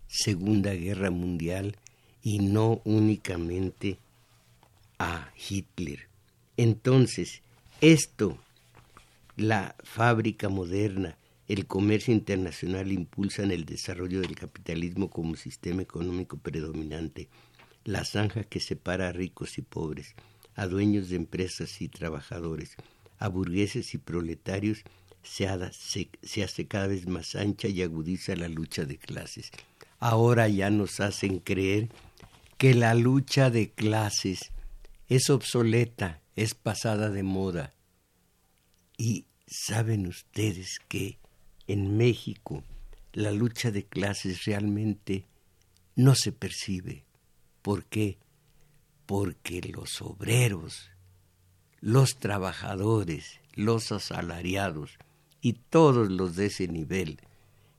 Segunda 0.08 0.74
Guerra 0.74 1.12
Mundial 1.12 1.78
y 2.24 2.40
no 2.40 2.82
únicamente 2.84 3.98
a 4.98 5.32
Hitler. 5.50 6.08
Entonces, 6.58 7.42
esto, 7.80 8.38
la 9.38 9.76
fábrica 9.84 10.50
moderna, 10.50 11.16
el 11.50 11.66
comercio 11.66 12.14
internacional 12.14 12.92
impulsan 12.92 13.50
el 13.50 13.66
desarrollo 13.66 14.22
del 14.22 14.36
capitalismo 14.36 15.10
como 15.10 15.36
sistema 15.36 15.82
económico 15.82 16.38
predominante, 16.38 17.28
la 17.86 18.06
zanja 18.06 18.44
que 18.44 18.60
separa 18.60 19.08
a 19.08 19.12
ricos 19.12 19.58
y 19.58 19.64
pobres, 19.64 20.14
a 20.54 20.68
dueños 20.68 21.10
de 21.10 21.16
empresas 21.16 21.82
y 21.82 21.90
trabajadores, 21.90 22.76
a 23.18 23.30
burgueses 23.30 23.96
y 23.96 23.98
proletarios, 23.98 24.84
se, 25.24 25.50
se, 26.22 26.44
hace 26.44 26.68
cada 26.68 26.86
vez 26.86 27.08
más 27.08 27.36
ancha 27.36 27.68
y 27.68 27.82
agudiza 27.82 28.36
la 28.36 28.48
lucha 28.48 28.86
de 28.86 29.00
clases. 29.00 29.50
Ahora 29.98 30.48
ya 30.50 30.70
nos 30.70 31.00
hacen 31.00 31.40
creer 31.40 31.90
que 32.60 32.76
la 32.76 32.94
lucha 32.94 33.50
de 33.50 33.72
clases 33.72 34.52
es 35.08 35.32
obsoleta, 35.32 36.22
es 36.36 36.54
pasada 36.54 37.10
de 37.10 37.24
moda. 37.24 37.74
Y 38.98 39.26
saben 39.48 40.06
ustedes 40.06 40.80
que 40.88 41.18
en 41.70 41.98
México 41.98 42.64
la 43.14 43.32
lucha 43.32 43.70
de 43.70 43.86
clases 43.86 44.46
realmente 44.46 45.26
no 45.96 46.16
se 46.16 46.32
percibe. 46.32 47.06
¿Por 47.62 47.86
qué? 47.86 48.18
Porque 49.06 49.62
los 49.62 50.02
obreros, 50.02 50.90
los 51.80 52.18
trabajadores, 52.18 53.40
los 53.54 53.92
asalariados 53.92 54.98
y 55.42 55.54
todos 55.54 56.10
los 56.10 56.36
de 56.36 56.48
ese 56.48 56.68
nivel 56.68 57.20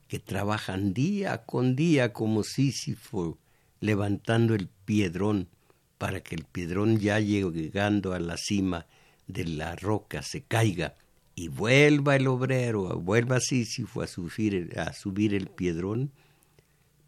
que 0.07 0.19
trabajan 0.19 0.93
día 0.93 1.43
con 1.43 1.75
día 1.75 2.13
como 2.13 2.43
Sísifo 2.43 3.37
levantando 3.81 4.55
el 4.55 4.69
piedrón 4.85 5.49
para 5.97 6.21
que 6.21 6.35
el 6.35 6.45
piedrón 6.45 6.97
ya 6.97 7.19
llegando 7.19 8.13
a 8.13 8.19
la 8.19 8.37
cima 8.37 8.85
de 9.27 9.43
la 9.43 9.75
roca 9.75 10.21
se 10.21 10.43
caiga 10.43 10.95
y 11.41 11.47
vuelva 11.47 12.15
el 12.17 12.27
obrero, 12.27 12.99
vuelva 12.99 13.39
Sísifo 13.39 14.03
a 14.03 14.07
subir, 14.07 14.77
a 14.77 14.93
subir 14.93 15.33
el 15.33 15.47
piedrón, 15.47 16.11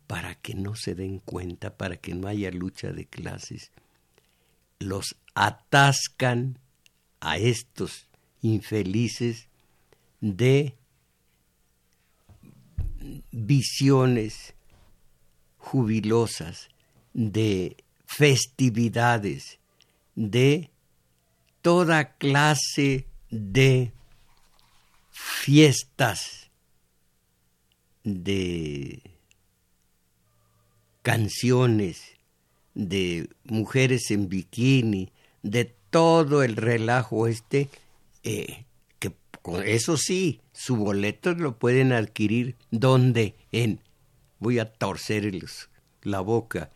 para 0.08 0.34
que 0.34 0.56
no 0.56 0.76
se 0.76 0.96
den 0.96 1.20
cuenta, 1.20 1.78
para 1.78 1.98
que 1.98 2.16
no 2.16 2.28
haya 2.28 2.50
lucha 2.50 2.92
de 2.92 3.06
clases, 3.06 3.72
los 4.80 5.18
atascan 5.36 6.58
a 7.20 7.38
estos 7.38 8.08
infelices 8.42 9.50
de 10.20 10.74
visiones 13.30 14.56
jubilosas, 15.60 16.70
de 17.14 17.78
festividades, 18.08 19.60
de 20.16 20.72
toda 21.62 22.18
clase 22.18 23.06
de 23.30 23.94
fiestas 25.14 26.50
de 28.04 29.02
canciones, 31.04 32.18
de 32.74 33.30
mujeres 33.44 34.10
en 34.12 34.28
bikini, 34.28 35.12
de 35.44 35.66
todo 35.90 36.44
el 36.44 36.56
relajo 36.56 37.28
este, 37.28 37.70
eh, 38.24 38.66
que 39.00 39.14
eso 39.66 39.98
sí, 39.98 40.42
su 40.52 40.76
boleto 40.78 41.34
lo 41.34 41.58
pueden 41.58 41.92
adquirir 41.92 42.56
donde 42.72 43.36
en, 43.52 43.80
voy 44.40 44.60
a 44.60 44.74
torcer 44.74 45.32
la 46.02 46.22
boca, 46.22 46.72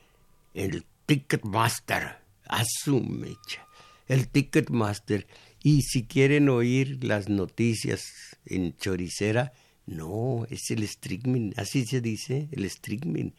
el 0.54 0.86
Ticketmaster, 1.06 2.18
a 2.48 2.64
su 2.66 3.02
mecha, 3.02 3.66
el 4.08 4.28
Ticketmaster 4.28 5.26
y 5.64 5.82
si 5.82 6.05
quieren 6.05 6.49
oír 6.49 7.03
las 7.03 7.30
noticias 7.30 8.38
en 8.45 8.76
Choricera, 8.78 9.53
no, 9.86 10.45
es 10.49 10.70
el 10.72 10.84
streaming, 10.84 11.53
así 11.55 11.86
se 11.86 12.01
dice, 12.01 12.49
el 12.51 12.66
streaming. 12.66 13.32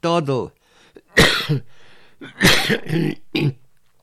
Todo. 0.00 0.54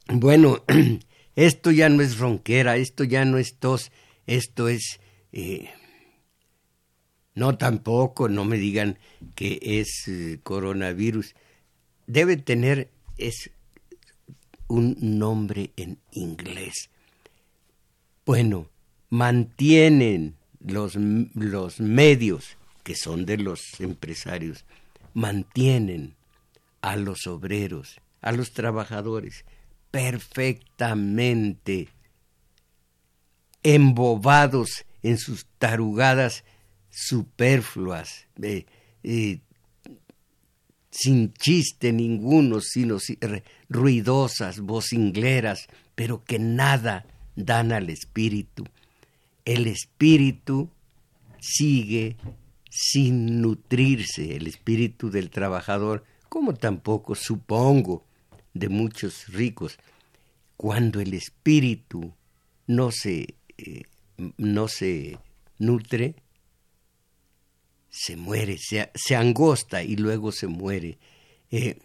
bueno, 0.08 0.64
esto 1.36 1.72
ya 1.72 1.89
no 1.89 2.01
es 2.01 2.18
ronquera, 2.18 2.78
esto 2.78 3.03
ya 3.03 3.26
no 3.26 3.38
es 3.38 3.58
tos, 3.58 3.91
esto 4.26 4.68
es... 4.68 4.99
Eh, 5.32 5.70
no 7.36 7.58
tampoco, 7.58 8.30
no 8.30 8.45
me 8.45 8.58
digan 8.58 8.97
que 9.36 9.60
es 9.62 10.08
eh, 10.08 10.39
coronavirus. 10.41 11.36
Debe 12.08 12.38
tener 12.38 12.89
es 13.18 13.51
un 14.68 14.95
nombre 14.99 15.72
en 15.76 15.99
inglés 16.12 16.89
bueno, 18.26 18.70
mantienen 19.10 20.36
los, 20.60 20.96
los 20.96 21.80
medios, 21.80 22.58
que 22.84 22.96
son 22.96 23.26
de 23.26 23.38
los 23.38 23.80
empresarios, 23.80 24.66
mantienen 25.14 26.16
a 26.82 26.96
los 26.96 27.28
obreros, 27.28 28.00
a 28.22 28.32
los 28.32 28.52
trabajadores, 28.52 29.46
perfectamente 29.92 31.90
embobados 33.64 34.86
en 35.02 35.18
sus 35.18 35.46
tarugadas 35.58 36.44
superfluas, 36.90 38.28
sin 40.92 41.34
chiste 41.34 41.92
ninguno, 41.92 42.62
sino 42.62 42.98
ruidosas, 43.70 44.60
vocingleras, 44.60 45.68
pero 45.96 46.24
que 46.24 46.40
nada 46.40 47.06
dan 47.36 47.72
al 47.72 47.90
espíritu. 47.90 48.66
El 49.44 49.68
espíritu 49.68 50.70
sigue 51.40 52.18
sin 52.70 53.42
nutrirse 53.42 54.36
el 54.36 54.48
espíritu 54.48 55.10
del 55.10 55.30
trabajador, 55.30 56.04
como 56.30 56.54
tampoco 56.54 57.16
supongo 57.16 58.04
de 58.54 58.70
muchos 58.70 59.28
ricos, 59.28 59.78
cuando 60.58 61.00
el 61.00 61.14
espíritu 61.14 62.14
no 62.68 62.92
se, 62.92 63.36
eh, 63.58 63.84
no 64.38 64.68
se 64.68 65.20
nutre, 65.58 66.16
se 67.90 68.18
muere, 68.18 68.58
se, 68.58 68.92
se, 68.94 69.16
angosta 69.16 69.84
y 69.84 69.96
luego 69.96 70.32
se 70.32 70.48
muere. 70.48 70.98
Eh, 71.52 71.80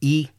y, 0.00 0.30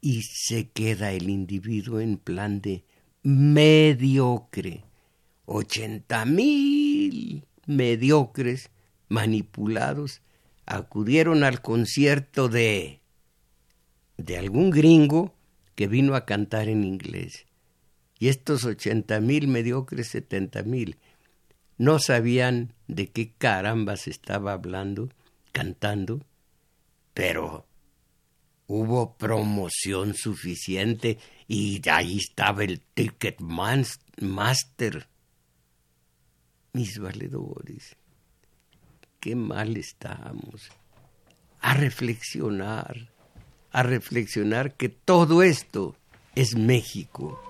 y 0.00 0.22
se 0.22 0.68
queda 0.70 1.12
el 1.12 1.28
individuo 1.28 2.00
en 2.00 2.16
plan 2.16 2.60
de 2.60 2.84
mediocre. 3.22 4.84
Ochenta 5.44 6.24
mil 6.24 7.44
mediocres 7.66 8.70
manipulados 9.08 10.22
acudieron 10.66 11.44
al 11.44 11.60
concierto 11.60 12.48
de 12.48 13.00
de 14.16 14.36
algún 14.38 14.70
gringo 14.70 15.34
que 15.74 15.88
vino 15.88 16.14
a 16.14 16.26
cantar 16.26 16.68
en 16.68 16.84
inglés. 16.84 17.46
Y 18.18 18.28
estos 18.28 18.64
ochenta 18.64 19.18
mil 19.18 19.48
mediocres, 19.48 20.08
setenta 20.08 20.62
mil, 20.62 20.98
no 21.78 21.98
sabían 21.98 22.74
de 22.86 23.06
qué 23.06 23.32
caramba 23.32 23.96
se 23.96 24.10
estaba 24.10 24.52
hablando, 24.52 25.08
cantando, 25.52 26.20
pero 27.14 27.66
hubo 28.72 29.16
promoción 29.16 30.14
suficiente 30.14 31.18
y 31.48 31.82
ahí 31.88 32.18
estaba 32.18 32.62
el 32.62 32.80
ticket 32.80 33.40
master. 33.40 35.08
Mis 36.72 37.00
valedores, 37.00 37.96
qué 39.18 39.34
mal 39.34 39.76
estamos. 39.76 40.70
A 41.60 41.74
reflexionar, 41.74 43.10
a 43.72 43.82
reflexionar 43.82 44.76
que 44.76 44.88
todo 44.88 45.42
esto 45.42 45.96
es 46.36 46.54
México. 46.54 47.42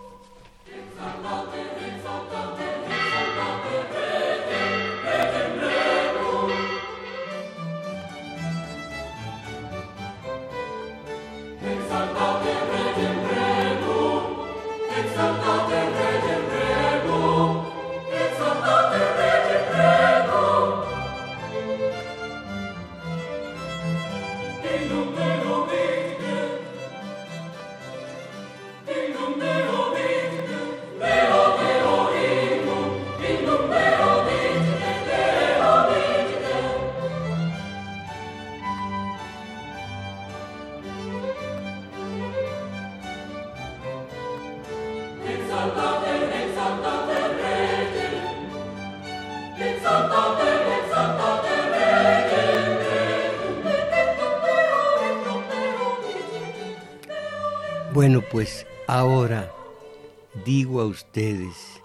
Ustedes 61.10 61.82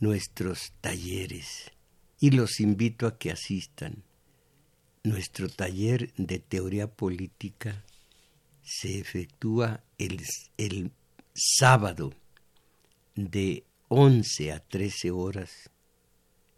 nuestros 0.00 0.72
talleres 0.82 1.72
y 2.20 2.30
los 2.32 2.60
invito 2.60 3.06
a 3.06 3.16
que 3.16 3.30
asistan. 3.30 4.02
Nuestro 5.02 5.48
taller 5.48 6.12
de 6.18 6.38
teoría 6.38 6.88
política 6.88 7.82
se 8.62 8.98
efectúa 8.98 9.82
el, 9.96 10.22
el 10.58 10.92
sábado 11.32 12.12
de 13.14 13.64
11 13.88 14.52
a 14.52 14.60
13 14.60 15.10
horas. 15.12 15.70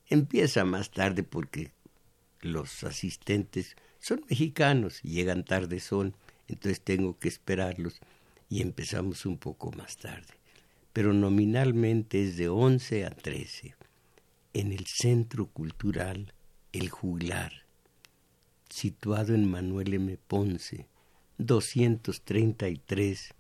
Empieza 0.09 0.65
más 0.65 0.91
tarde 0.91 1.23
porque 1.23 1.71
los 2.41 2.83
asistentes 2.83 3.77
son 4.01 4.25
mexicanos 4.29 5.01
llegan 5.03 5.45
tarde 5.45 5.79
son, 5.79 6.17
entonces 6.49 6.81
tengo 6.81 7.17
que 7.17 7.29
esperarlos 7.29 8.01
y 8.51 8.61
empezamos 8.61 9.25
un 9.25 9.39
poco 9.39 9.71
más 9.71 9.97
tarde. 9.99 10.38
Pero 10.99 11.13
nominalmente 11.13 12.25
es 12.25 12.37
de 12.37 12.49
11 12.49 13.07
a 13.07 13.11
13 13.11 13.77
en 14.53 14.73
el 14.73 14.85
Centro 14.89 15.47
Cultural 15.47 16.35
El 16.73 16.89
Juglar, 16.89 17.53
situado 18.69 19.33
en 19.33 19.49
Manuel 19.49 19.95
M. 19.95 20.19
Ponce, 20.27 20.89
233, 21.39 23.33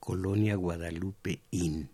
Colonia 0.00 0.56
Guadalupe 0.56 1.42
Inn. 1.50 1.90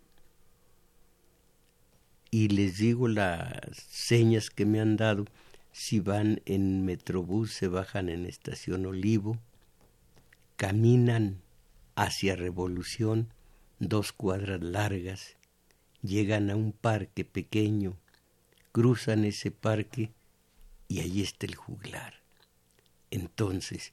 Y 2.30 2.46
les 2.50 2.76
digo 2.76 3.08
las 3.08 3.76
señas 3.90 4.48
que 4.48 4.64
me 4.64 4.78
han 4.78 4.96
dado. 4.96 5.24
Si 5.72 5.98
van 5.98 6.40
en 6.44 6.84
Metrobús, 6.84 7.52
se 7.52 7.66
bajan 7.66 8.08
en 8.08 8.26
Estación 8.26 8.86
Olivo, 8.86 9.40
caminan 10.54 11.42
hacia 11.96 12.36
Revolución, 12.36 13.33
dos 13.78 14.12
cuadras 14.12 14.62
largas, 14.62 15.36
llegan 16.02 16.50
a 16.50 16.56
un 16.56 16.72
parque 16.72 17.24
pequeño, 17.24 17.96
cruzan 18.72 19.24
ese 19.24 19.50
parque 19.50 20.10
y 20.88 21.00
ahí 21.00 21.22
está 21.22 21.46
el 21.46 21.54
juglar. 21.54 22.14
Entonces, 23.10 23.92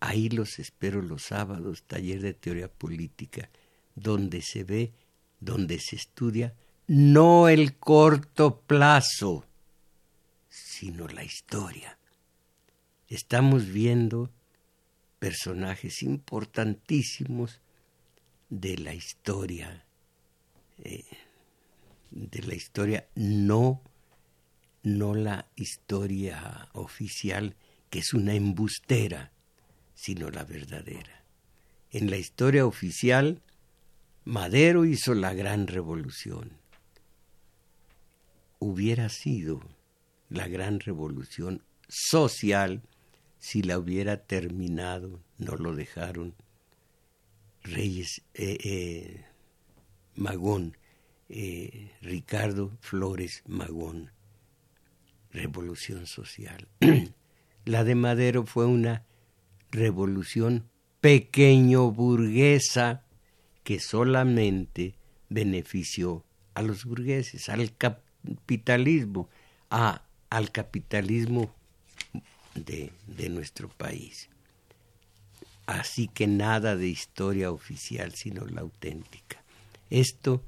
ahí 0.00 0.28
los 0.28 0.58
espero 0.58 1.02
los 1.02 1.22
sábados, 1.22 1.82
taller 1.84 2.20
de 2.20 2.34
teoría 2.34 2.68
política, 2.68 3.48
donde 3.94 4.42
se 4.42 4.64
ve, 4.64 4.92
donde 5.40 5.78
se 5.78 5.96
estudia 5.96 6.54
no 6.86 7.48
el 7.48 7.76
corto 7.76 8.60
plazo, 8.60 9.44
sino 10.48 11.08
la 11.08 11.24
historia. 11.24 11.98
Estamos 13.08 13.66
viendo 13.66 14.30
personajes 15.18 16.02
importantísimos 16.02 17.60
de 18.48 18.78
la 18.78 18.94
historia, 18.94 19.84
eh, 20.78 21.04
de 22.10 22.42
la 22.42 22.54
historia 22.54 23.08
no, 23.14 23.82
no 24.82 25.14
la 25.14 25.48
historia 25.56 26.68
oficial, 26.72 27.56
que 27.90 28.00
es 28.00 28.14
una 28.14 28.34
embustera, 28.34 29.32
sino 29.94 30.30
la 30.30 30.44
verdadera. 30.44 31.24
En 31.90 32.10
la 32.10 32.18
historia 32.18 32.66
oficial, 32.66 33.42
Madero 34.24 34.84
hizo 34.84 35.14
la 35.14 35.34
gran 35.34 35.66
revolución. 35.66 36.52
Hubiera 38.58 39.08
sido 39.08 39.60
la 40.28 40.48
gran 40.48 40.80
revolución 40.80 41.62
social 41.88 42.82
si 43.38 43.62
la 43.62 43.78
hubiera 43.78 44.24
terminado, 44.24 45.20
no 45.38 45.56
lo 45.56 45.74
dejaron. 45.74 46.34
Reyes 47.66 48.22
eh, 48.34 48.58
eh, 48.62 49.24
Magón, 50.14 50.76
eh, 51.28 51.90
Ricardo 52.00 52.76
Flores 52.80 53.42
Magón, 53.46 54.12
revolución 55.32 56.06
social. 56.06 56.68
la 57.64 57.84
de 57.84 57.94
Madero 57.94 58.46
fue 58.46 58.66
una 58.66 59.04
revolución 59.70 60.70
pequeño 61.00 61.90
burguesa 61.90 63.04
que 63.64 63.80
solamente 63.80 64.94
benefició 65.28 66.24
a 66.54 66.62
los 66.62 66.84
burgueses, 66.84 67.48
al 67.48 67.76
capitalismo, 67.76 69.28
a, 69.70 70.02
al 70.30 70.52
capitalismo 70.52 71.52
de, 72.54 72.92
nuestro 73.28 73.68
país. 73.68 74.30
Así 75.66 76.06
que 76.08 76.26
nada 76.26 76.76
de 76.76 76.88
historia 76.88 77.50
oficial, 77.50 78.12
sino 78.12 78.46
la 78.46 78.60
auténtica. 78.60 79.42
Esto 79.90 80.42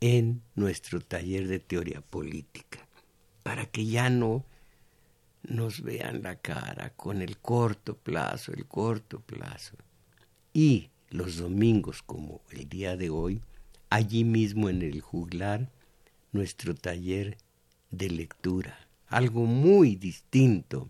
en 0.00 0.42
nuestro 0.54 1.00
taller 1.00 1.48
de 1.48 1.58
teoría 1.58 2.00
política, 2.00 2.78
para 3.42 3.66
que 3.66 3.84
ya 3.84 4.08
no 4.10 4.44
nos 5.42 5.82
vean 5.82 6.22
la 6.22 6.36
cara 6.36 6.90
con 6.96 7.20
el 7.20 7.38
corto 7.38 7.96
plazo, 7.96 8.52
el 8.52 8.66
corto 8.66 9.20
plazo. 9.20 9.76
Y 10.52 10.90
los 11.10 11.36
domingos, 11.36 12.02
como 12.02 12.40
el 12.50 12.68
día 12.68 12.96
de 12.96 13.10
hoy, 13.10 13.42
allí 13.88 14.24
mismo 14.24 14.68
en 14.68 14.82
el 14.82 15.00
juglar, 15.00 15.68
nuestro 16.32 16.74
taller 16.74 17.36
de 17.90 18.08
lectura, 18.08 18.78
algo 19.08 19.46
muy 19.46 19.96
distinto, 19.96 20.88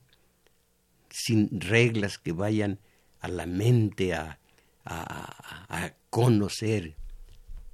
sin 1.09 1.61
reglas 1.61 2.19
que 2.19 2.33
vayan 2.33 2.79
a 3.21 3.29
la 3.29 3.47
mente 3.47 4.15
a, 4.15 4.39
a, 4.85 5.95
conocer, 6.11 6.97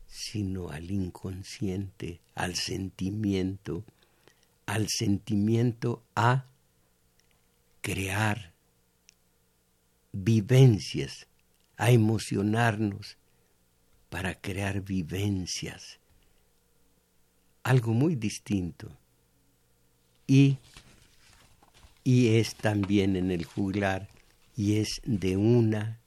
sino 0.07 0.68
al 0.68 0.90
inconsciente, 0.90 2.20
al 2.34 2.55
sentimiento, 2.55 3.84
al 4.66 4.88
sentimiento 4.88 6.03
a 6.14 6.44
crear 7.80 8.53
vivencias, 10.12 11.26
a 11.78 11.90
emocionarnos 11.90 13.16
para 14.11 14.34
crear 14.34 14.82
vivencias. 14.82 15.99
Algo 17.62 17.92
muy 17.92 18.16
distinto. 18.16 18.90
Y, 20.26 20.59
y 22.05 22.36
es 22.36 22.55
también 22.55 23.16
en 23.16 23.30
el 23.30 23.44
juglar 23.44 24.09
y 24.57 24.78
es 24.78 25.00
de 25.04 25.36
una 25.36 26.00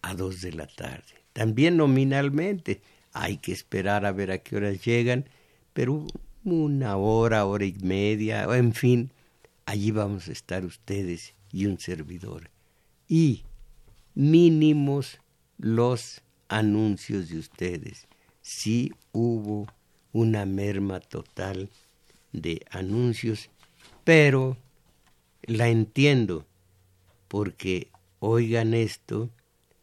a 0.00 0.14
dos 0.14 0.40
de 0.40 0.52
la 0.52 0.66
tarde. 0.66 1.24
También 1.32 1.76
nominalmente 1.76 2.80
hay 3.12 3.38
que 3.38 3.52
esperar 3.52 4.06
a 4.06 4.12
ver 4.12 4.30
a 4.30 4.38
qué 4.38 4.56
horas 4.56 4.84
llegan, 4.84 5.28
pero 5.72 6.06
una 6.44 6.96
hora, 6.96 7.44
hora 7.44 7.64
y 7.64 7.74
media, 7.82 8.44
en 8.56 8.72
fin, 8.72 9.12
allí 9.66 9.90
vamos 9.90 10.28
a 10.28 10.32
estar 10.32 10.64
ustedes 10.64 11.34
y 11.50 11.66
un 11.66 11.78
servidor. 11.78 12.50
Y 13.08 13.42
mínimos 14.14 15.18
los 15.58 16.22
anuncios 16.48 17.28
de 17.28 17.38
ustedes. 17.38 18.06
Sí 18.40 18.92
hubo 19.12 19.66
una 20.12 20.46
merma 20.46 21.00
total 21.00 21.70
de 22.32 22.64
anuncios, 22.70 23.50
pero 24.04 24.56
la 25.42 25.68
entiendo, 25.68 26.46
porque 27.32 27.88
oigan 28.18 28.74
esto 28.74 29.30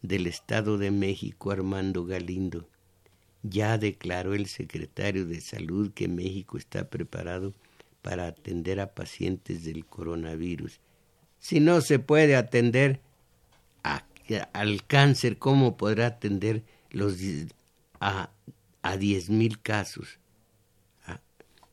del 0.02 0.28
Estado 0.28 0.78
de 0.78 0.92
México 0.92 1.50
Armando 1.50 2.04
Galindo. 2.04 2.68
Ya 3.42 3.76
declaró 3.76 4.34
el 4.34 4.46
secretario 4.46 5.26
de 5.26 5.40
Salud 5.40 5.90
que 5.92 6.06
México 6.06 6.58
está 6.58 6.88
preparado 6.88 7.52
para 8.02 8.28
atender 8.28 8.78
a 8.78 8.94
pacientes 8.94 9.64
del 9.64 9.84
coronavirus. 9.84 10.78
Si 11.40 11.58
no 11.58 11.80
se 11.80 11.98
puede 11.98 12.36
atender 12.36 13.00
al 14.52 14.86
cáncer, 14.86 15.36
¿cómo 15.36 15.76
podrá 15.76 16.06
atender 16.06 16.62
los, 16.92 17.16
a, 17.98 18.30
a 18.82 18.96
diez 18.96 19.28
mil 19.28 19.60
casos? 19.60 20.20
Ah, 21.04 21.18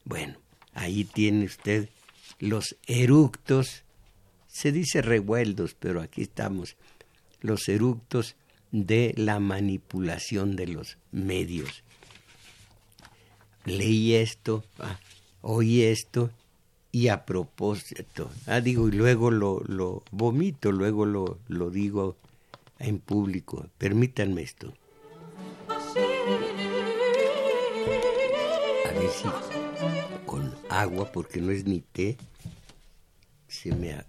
bueno, 0.06 0.40
ahí 0.74 1.04
tiene 1.04 1.46
usted 1.46 1.88
los 2.40 2.78
eructos, 2.88 3.84
se 4.58 4.72
dice 4.72 5.04
revueltos, 5.04 5.76
pero 5.76 6.02
aquí 6.02 6.24
estamos, 6.24 6.78
los 7.42 7.70
eructos 7.70 8.36
de 8.72 9.14
la 9.16 9.40
manipulación 9.40 10.56
de 10.56 10.66
los 10.66 10.98
medios. 11.12 11.84
Leí 13.66 14.16
esto, 14.16 14.64
ah, 14.80 15.00
oí 15.44 15.84
esto 15.84 16.32
y 16.92 17.10
a 17.10 17.24
propósito, 17.24 18.32
ah, 18.48 18.60
digo, 18.60 18.88
y 18.88 18.94
luego 18.94 19.30
lo, 19.30 19.62
lo 19.68 20.02
vomito, 20.10 20.72
luego 20.72 21.06
lo, 21.06 21.38
lo 21.48 21.70
digo 21.70 22.18
en 22.80 22.98
público. 22.98 23.68
Permítanme 23.78 24.42
esto. 24.42 24.74
A 28.88 28.92
ver 28.92 29.10
si 29.12 29.28
con 30.26 30.52
agua, 30.70 31.12
porque 31.12 31.42
no 31.42 31.52
es 31.52 31.66
ni 31.66 31.82
té, 31.82 32.18
se 33.48 33.74
me 33.74 34.04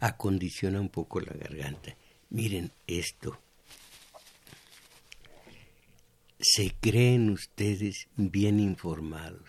acondiciona 0.00 0.80
un 0.80 0.88
poco 0.88 1.20
la 1.20 1.32
garganta. 1.32 1.96
Miren 2.30 2.70
esto. 2.86 3.40
Se 6.40 6.74
creen 6.80 7.30
ustedes 7.30 8.08
bien 8.16 8.60
informados. 8.60 9.48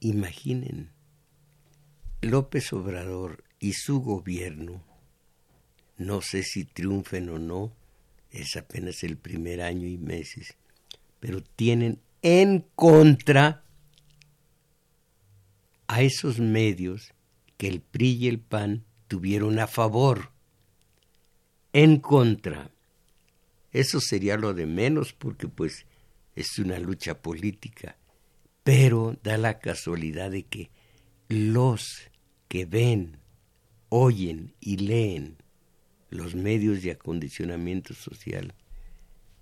Imaginen, 0.00 0.90
López 2.20 2.72
Obrador 2.72 3.42
y 3.58 3.72
su 3.72 4.00
gobierno 4.00 4.84
no 5.98 6.22
sé 6.22 6.44
si 6.44 6.64
triunfen 6.64 7.28
o 7.28 7.38
no, 7.38 7.72
es 8.30 8.56
apenas 8.56 9.02
el 9.02 9.16
primer 9.16 9.60
año 9.60 9.86
y 9.86 9.98
meses, 9.98 10.56
pero 11.18 11.42
tienen 11.42 11.98
en 12.22 12.64
contra 12.76 13.64
a 15.88 16.02
esos 16.02 16.38
medios 16.38 17.12
que 17.56 17.66
el 17.66 17.80
PRI 17.80 18.10
y 18.10 18.28
el 18.28 18.38
PAN 18.38 18.84
tuvieron 19.08 19.58
a 19.58 19.66
favor. 19.66 20.30
En 21.72 21.98
contra. 21.98 22.70
Eso 23.72 24.00
sería 24.00 24.36
lo 24.36 24.54
de 24.54 24.66
menos 24.66 25.12
porque 25.12 25.48
pues 25.48 25.86
es 26.36 26.58
una 26.58 26.78
lucha 26.78 27.20
política. 27.20 27.96
Pero 28.62 29.16
da 29.22 29.36
la 29.38 29.58
casualidad 29.58 30.30
de 30.30 30.44
que 30.44 30.70
los 31.28 32.10
que 32.48 32.64
ven, 32.64 33.18
oyen 33.88 34.54
y 34.60 34.76
leen 34.76 35.36
los 36.10 36.34
medios 36.34 36.82
de 36.82 36.92
acondicionamiento 36.92 37.94
social 37.94 38.54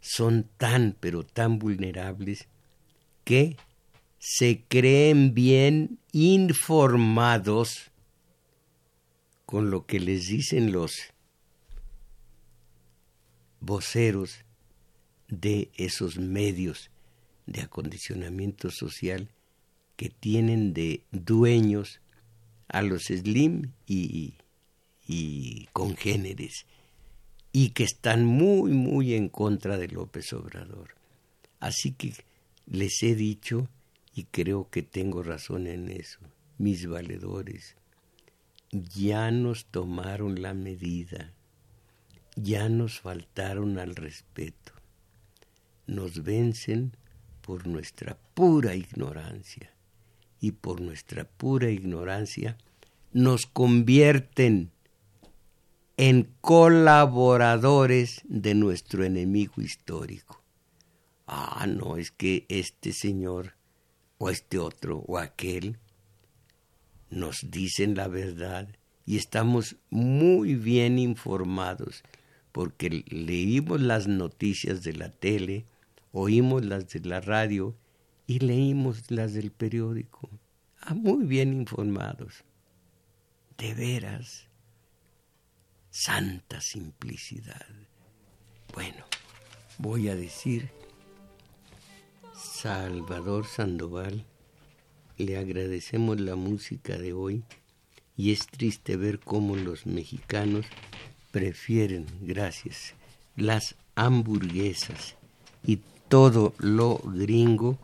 son 0.01 0.49
tan, 0.57 0.97
pero 0.99 1.25
tan 1.25 1.59
vulnerables 1.59 2.49
que 3.25 3.57
se 4.29 4.65
creen 4.67 5.35
bien 5.35 6.01
informados 6.11 7.93
con 9.45 9.71
lo 9.71 9.87
que 9.87 10.01
les 10.01 10.27
dicen 10.27 10.73
los 10.73 10.97
voceros 13.61 14.41
de 15.29 15.71
esos 15.77 16.19
medios 16.19 16.91
de 17.47 17.61
acondicionamiento 17.61 18.73
social 18.73 19.29
que 19.95 20.11
tienen 20.11 20.75
de 20.75 21.05
dueños 21.13 22.01
a 22.67 22.83
los 22.83 23.05
Slim 23.05 23.71
y, 23.87 24.35
y 25.07 25.69
congéneres 25.73 26.67
y 27.53 27.71
que 27.71 27.85
están 27.85 28.25
muy, 28.25 28.73
muy 28.73 29.15
en 29.15 29.29
contra 29.29 29.79
de 29.79 29.87
López 29.87 30.33
Obrador. 30.33 30.97
Así 31.61 31.93
que 31.93 32.13
les 32.67 33.01
he 33.05 33.15
dicho, 33.15 33.69
y 34.17 34.25
creo 34.25 34.71
que 34.71 34.83
tengo 34.83 35.23
razón 35.23 35.67
en 35.67 35.91
eso, 35.91 36.21
mis 36.57 36.87
valedores, 36.87 37.77
ya 38.73 39.31
nos 39.31 39.67
tomaron 39.67 40.41
la 40.41 40.55
medida, 40.55 41.35
ya 42.35 42.71
nos 42.71 42.99
faltaron 42.99 43.79
al 43.79 43.95
respeto, 43.95 44.73
nos 45.87 46.23
vencen 46.23 46.97
por 47.43 47.67
nuestra 47.67 48.19
pura 48.33 48.75
ignorancia. 48.75 49.71
Y 50.41 50.53
por 50.53 50.81
nuestra 50.81 51.25
pura 51.25 51.71
ignorancia 51.71 52.57
nos 53.13 53.47
convierten 53.47 54.71
en 55.97 56.31
colaboradores 56.41 58.23
de 58.25 58.55
nuestro 58.55 59.05
enemigo 59.05 59.61
histórico. 59.61 60.43
Ah, 61.27 61.67
no, 61.67 61.97
es 61.97 62.11
que 62.11 62.47
este 62.49 62.93
señor 62.93 63.56
o 64.19 64.31
este 64.31 64.59
otro 64.59 64.99
o 65.07 65.19
aquel 65.19 65.79
nos 67.11 67.39
dicen 67.51 67.95
la 67.95 68.09
verdad 68.09 68.69
y 69.05 69.17
estamos 69.17 69.77
muy 69.91 70.55
bien 70.55 70.99
informados 70.99 72.03
porque 72.53 73.05
leímos 73.09 73.81
las 73.81 74.09
noticias 74.09 74.83
de 74.83 74.95
la 74.95 75.11
tele, 75.11 75.67
oímos 76.13 76.65
las 76.65 76.89
de 76.89 77.01
la 77.01 77.21
radio 77.21 77.77
y 78.27 78.39
leímos 78.39 79.11
las 79.11 79.35
del 79.35 79.53
periódico. 79.53 80.31
Ah, 80.81 80.95
muy 80.95 81.25
bien 81.25 81.53
informados. 81.53 82.45
De 83.59 83.75
veras 83.75 84.49
santa 85.91 86.61
simplicidad. 86.61 87.67
Bueno, 88.75 89.05
voy 89.79 90.09
a 90.09 90.17
decir, 90.17 90.71
Salvador 92.47 93.47
Sandoval, 93.47 94.25
le 95.19 95.37
agradecemos 95.37 96.21
la 96.21 96.37
música 96.37 96.97
de 96.97 97.13
hoy 97.13 97.43
y 98.17 98.33
es 98.33 98.47
triste 98.47 98.97
ver 98.97 99.19
cómo 99.19 99.57
los 99.57 99.87
mexicanos 99.87 100.67
prefieren, 101.33 102.07
gracias, 102.23 102.95
las 103.37 103.75
hamburguesas 103.95 105.17
y 105.65 105.81
todo 106.09 106.55
lo 106.59 106.99
gringo 106.99 107.79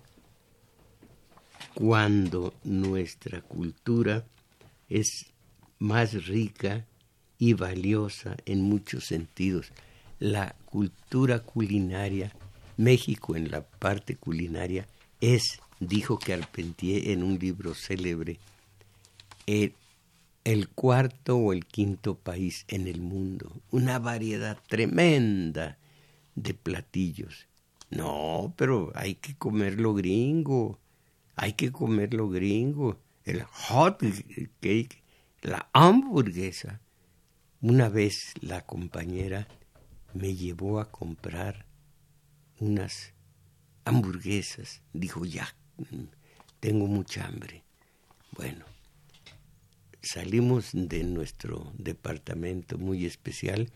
cuando 1.74 2.54
nuestra 2.64 3.42
cultura 3.42 4.24
es 4.88 5.26
más 5.78 6.26
rica 6.26 6.86
y 7.38 7.54
valiosa 7.54 8.36
en 8.46 8.62
muchos 8.62 9.04
sentidos. 9.04 9.72
La 10.18 10.54
cultura 10.66 11.40
culinaria, 11.40 12.32
México 12.76 13.36
en 13.36 13.50
la 13.50 13.62
parte 13.62 14.16
culinaria 14.16 14.86
es, 15.20 15.60
dijo 15.80 16.18
Carpentier 16.18 17.10
en 17.10 17.22
un 17.22 17.38
libro 17.38 17.74
célebre, 17.74 18.38
el, 19.46 19.74
el 20.44 20.68
cuarto 20.68 21.36
o 21.36 21.52
el 21.52 21.66
quinto 21.66 22.16
país 22.16 22.64
en 22.68 22.88
el 22.88 23.00
mundo. 23.00 23.52
Una 23.70 23.98
variedad 23.98 24.58
tremenda 24.68 25.78
de 26.34 26.54
platillos. 26.54 27.46
No, 27.90 28.54
pero 28.56 28.90
hay 28.94 29.16
que 29.16 29.34
comerlo 29.36 29.94
gringo. 29.94 30.78
Hay 31.36 31.52
que 31.52 31.70
comerlo 31.70 32.28
gringo. 32.28 32.98
El 33.24 33.42
hot 33.42 34.02
cake, 34.60 35.02
la 35.42 35.68
hamburguesa. 35.72 36.80
Una 37.60 37.88
vez 37.88 38.34
la 38.40 38.62
compañera 38.62 39.46
me 40.14 40.34
llevó 40.34 40.80
a 40.80 40.90
comprar 40.90 41.66
unas 42.62 43.12
hamburguesas. 43.84 44.82
Dijo, 44.92 45.24
ya, 45.24 45.54
tengo 46.60 46.86
mucha 46.86 47.26
hambre. 47.26 47.64
Bueno, 48.36 48.64
salimos 50.00 50.70
de 50.72 51.04
nuestro 51.04 51.72
departamento 51.76 52.78
muy 52.78 53.04
especial, 53.04 53.70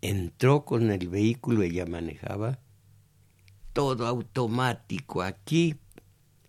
entró 0.00 0.64
con 0.64 0.90
el 0.90 1.08
vehículo, 1.08 1.62
ella 1.62 1.86
manejaba, 1.86 2.58
todo 3.72 4.06
automático, 4.06 5.22
aquí 5.22 5.76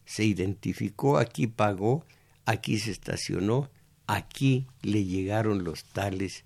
se 0.06 0.24
identificó, 0.24 1.18
aquí 1.18 1.48
pagó, 1.48 2.06
aquí 2.46 2.80
se 2.80 2.92
estacionó, 2.92 3.70
aquí 4.08 4.68
le 4.82 5.04
llegaron 5.06 5.64
los 5.64 5.84
tales, 5.84 6.44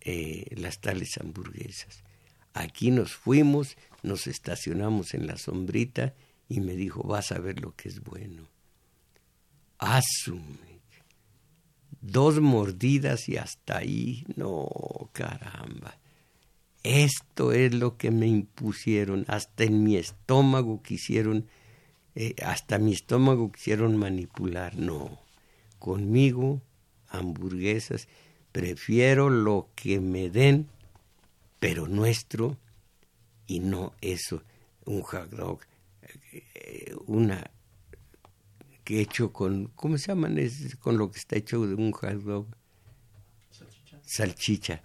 eh, 0.00 0.46
las 0.56 0.80
tales 0.80 1.18
hamburguesas. 1.18 2.02
Aquí 2.54 2.90
nos 2.90 3.12
fuimos, 3.12 3.76
nos 4.08 4.26
estacionamos 4.26 5.14
en 5.14 5.26
la 5.26 5.36
sombrita 5.36 6.14
y 6.48 6.60
me 6.60 6.74
dijo, 6.74 7.02
vas 7.02 7.30
a 7.30 7.38
ver 7.38 7.60
lo 7.60 7.76
que 7.76 7.88
es 7.88 8.00
bueno. 8.00 8.48
Asume. 9.78 10.80
Dos 12.00 12.40
mordidas 12.40 13.28
y 13.28 13.36
hasta 13.36 13.78
ahí. 13.78 14.24
No, 14.36 14.68
caramba. 15.12 15.98
Esto 16.82 17.52
es 17.52 17.74
lo 17.74 17.96
que 17.96 18.10
me 18.10 18.26
impusieron. 18.26 19.24
Hasta 19.28 19.64
en 19.64 19.84
mi 19.84 19.96
estómago 19.96 20.82
quisieron, 20.82 21.46
eh, 22.14 22.34
hasta 22.44 22.78
mi 22.78 22.92
estómago 22.92 23.52
quisieron 23.52 23.96
manipular. 23.96 24.76
No, 24.76 25.20
conmigo, 25.78 26.62
hamburguesas, 27.08 28.08
prefiero 28.52 29.28
lo 29.28 29.68
que 29.74 30.00
me 30.00 30.30
den, 30.30 30.68
pero 31.58 31.88
nuestro, 31.88 32.56
y 33.48 33.58
no 33.58 33.94
eso, 34.00 34.44
un 34.84 35.02
hot 35.02 35.30
dog, 35.30 35.60
eh, 36.32 36.94
una 37.06 37.50
que 38.84 39.00
hecho 39.00 39.32
con, 39.32 39.66
¿cómo 39.74 39.98
se 39.98 40.08
llaman? 40.08 40.38
Es 40.38 40.76
con 40.76 40.96
lo 40.96 41.10
que 41.10 41.18
está 41.18 41.36
hecho 41.36 41.66
de 41.66 41.74
un 41.74 41.90
hot 41.92 42.22
dog. 42.22 42.46
Salchicha. 43.50 43.98
Salchicha. 44.02 44.82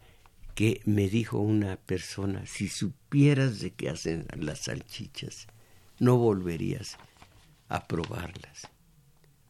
Que 0.55 0.82
me 0.86 1.09
dijo 1.09 1.39
una 1.39 1.78
persona, 1.78 2.45
si 2.45 2.68
supieras 2.68 3.59
de 3.59 3.72
qué 3.72 3.89
hacen 3.89 4.28
las 4.38 4.59
salchichas, 4.59 5.47
no 5.99 6.18
volverías 6.18 6.97
a 7.70 7.88
probarlas. 7.88 8.70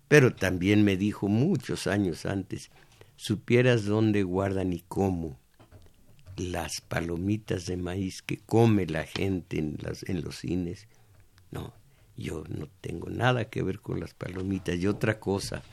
Pero 0.08 0.34
también 0.34 0.84
me 0.84 0.98
dijo 0.98 1.28
muchos 1.28 1.88
años 1.88 2.26
antes, 2.26 2.72
supieras 3.16 3.86
dónde 3.86 4.24
guardan 4.24 4.72
y 4.72 4.80
cómo 4.88 5.40
las 6.38 6.82
palomitas 6.82 7.66
de 7.66 7.78
maíz 7.78 8.22
que 8.22 8.38
come 8.38 8.86
la 8.86 9.04
gente 9.04 9.60
en, 9.60 9.78
las, 9.82 10.04
en 10.04 10.22
los 10.22 10.38
cines. 10.40 10.88
No, 11.52 11.74
yo 12.18 12.44
no 12.48 12.68
tengo 12.82 13.10
nada 13.10 13.46
que 13.46 13.64
ver 13.64 13.80
con 13.80 14.00
las 14.00 14.14
palomitas. 14.14 14.78
Y 14.78 14.88
otra 14.88 15.20
cosa, 15.20 15.64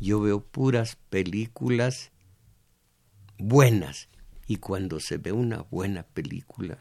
yo 0.00 0.20
veo 0.20 0.40
puras 0.40 0.96
películas 1.10 2.10
buenas. 3.38 4.08
Y 4.46 4.56
cuando 4.56 5.00
se 5.00 5.18
ve 5.18 5.32
una 5.32 5.62
buena 5.70 6.02
película, 6.02 6.78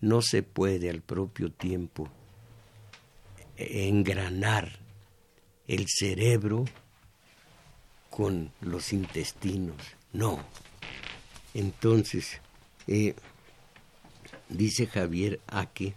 no 0.00 0.22
se 0.22 0.42
puede 0.42 0.90
al 0.90 1.00
propio 1.00 1.50
tiempo 1.50 2.08
engranar 3.56 4.78
el 5.66 5.86
cerebro 5.88 6.64
con 8.10 8.52
los 8.60 8.92
intestinos. 8.92 9.76
No. 10.12 10.38
Entonces, 11.54 12.40
eh, 12.88 13.14
dice 14.48 14.86
Javier 14.86 15.40
Aque, 15.46 15.94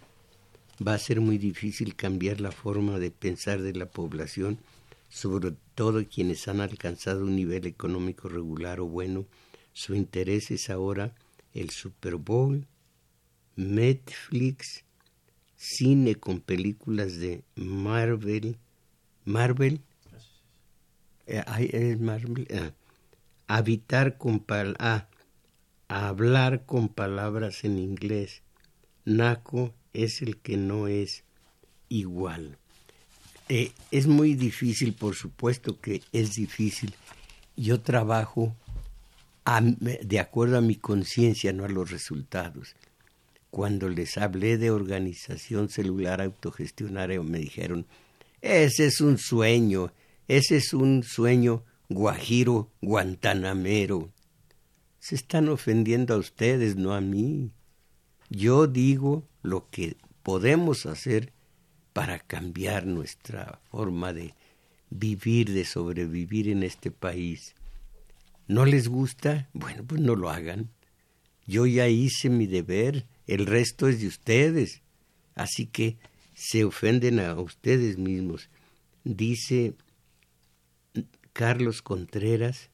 va 0.86 0.94
a 0.94 1.00
ser 1.00 1.20
muy 1.22 1.38
difícil 1.38 1.96
cambiar 1.96 2.40
la 2.40 2.52
forma 2.52 3.00
de 3.00 3.12
pensar 3.12 3.62
de 3.62 3.74
la 3.74 3.88
población, 3.88 4.60
sobre 5.10 5.56
todo 5.74 6.06
quienes 6.08 6.48
han 6.48 6.62
alcanzado 6.62 7.24
un 7.24 7.36
nivel 7.36 7.66
económico 7.66 8.30
regular 8.30 8.80
o 8.80 8.86
bueno. 8.86 9.26
Su 9.74 9.96
interés 9.96 10.52
es 10.52 10.70
ahora 10.70 11.16
el 11.54 11.72
Super 11.72 12.16
Bowl, 12.16 12.68
Netflix, 13.56 14.84
cine 15.56 16.16
con 16.16 16.40
películas 16.40 17.18
de 17.18 17.44
Marvel, 17.56 18.58
Marvel, 19.26 19.82
eh, 21.26 21.98
Marvel, 22.00 22.48
ah, 22.54 22.72
habitar 23.48 24.18
con 24.18 24.40
pal, 24.40 24.76
ah, 24.80 25.08
hablar 25.88 26.66
con 26.66 26.90
palabras 26.90 27.64
en 27.64 27.78
inglés. 27.78 28.42
Naco 29.06 29.74
es 29.94 30.22
el 30.22 30.38
que 30.38 30.58
no 30.58 30.88
es 30.88 31.24
igual. 31.90 32.58
Eh, 33.50 33.72
es 33.92 34.08
muy 34.08 34.36
difícil, 34.36 34.94
por 34.94 35.16
supuesto 35.16 35.80
que 35.80 36.02
es 36.12 36.36
difícil. 36.36 36.94
Yo 37.56 37.80
trabajo 37.82 38.56
de 39.72 40.20
acuerdo 40.20 40.58
a 40.58 40.62
mi 40.62 40.76
conciencia, 40.76 41.54
no 41.54 41.64
a 41.64 41.70
los 41.70 41.90
resultados. 41.90 42.76
Cuando 43.50 43.88
les 43.88 44.18
hablé 44.18 44.58
de 44.58 44.72
organización 44.72 45.70
celular 45.70 46.22
autogestionaria, 46.22 47.22
me 47.24 47.40
dijeron, 47.40 47.86
ese 48.42 48.88
es 48.88 49.00
un 49.00 49.18
sueño, 49.18 49.94
ese 50.28 50.58
es 50.58 50.74
un 50.74 51.04
sueño 51.04 51.64
guajiro 51.88 52.70
guantanamero. 52.82 54.12
Se 55.08 55.16
están 55.16 55.48
ofendiendo 55.48 56.14
a 56.14 56.18
ustedes, 56.18 56.76
no 56.76 56.94
a 56.94 57.00
mí. 57.00 57.54
Yo 58.30 58.68
digo 58.68 59.26
lo 59.42 59.70
que 59.70 59.96
podemos 60.22 60.86
hacer 60.86 61.32
para 61.94 62.20
cambiar 62.20 62.86
nuestra 62.86 63.62
forma 63.72 64.12
de 64.12 64.34
vivir, 64.90 65.54
de 65.54 65.64
sobrevivir 65.64 66.50
en 66.50 66.62
este 66.62 66.92
país. 66.92 67.56
¿No 68.50 68.66
les 68.66 68.90
gusta? 68.90 69.48
Bueno, 69.54 69.86
pues 69.88 70.02
no 70.02 70.18
lo 70.18 70.30
hagan. 70.30 70.72
Yo 71.46 71.66
ya 71.66 71.88
hice 71.88 72.30
mi 72.30 72.46
deber, 72.46 73.08
el 73.28 73.46
resto 73.46 73.88
es 73.88 74.02
de 74.02 74.08
ustedes. 74.08 74.82
Así 75.36 75.68
que 75.68 75.96
se 76.34 76.66
ofenden 76.66 77.22
a 77.22 77.34
ustedes 77.40 77.98
mismos. 77.98 78.50
Dice 79.06 79.74
Carlos 81.32 81.82
Contreras, 81.82 82.72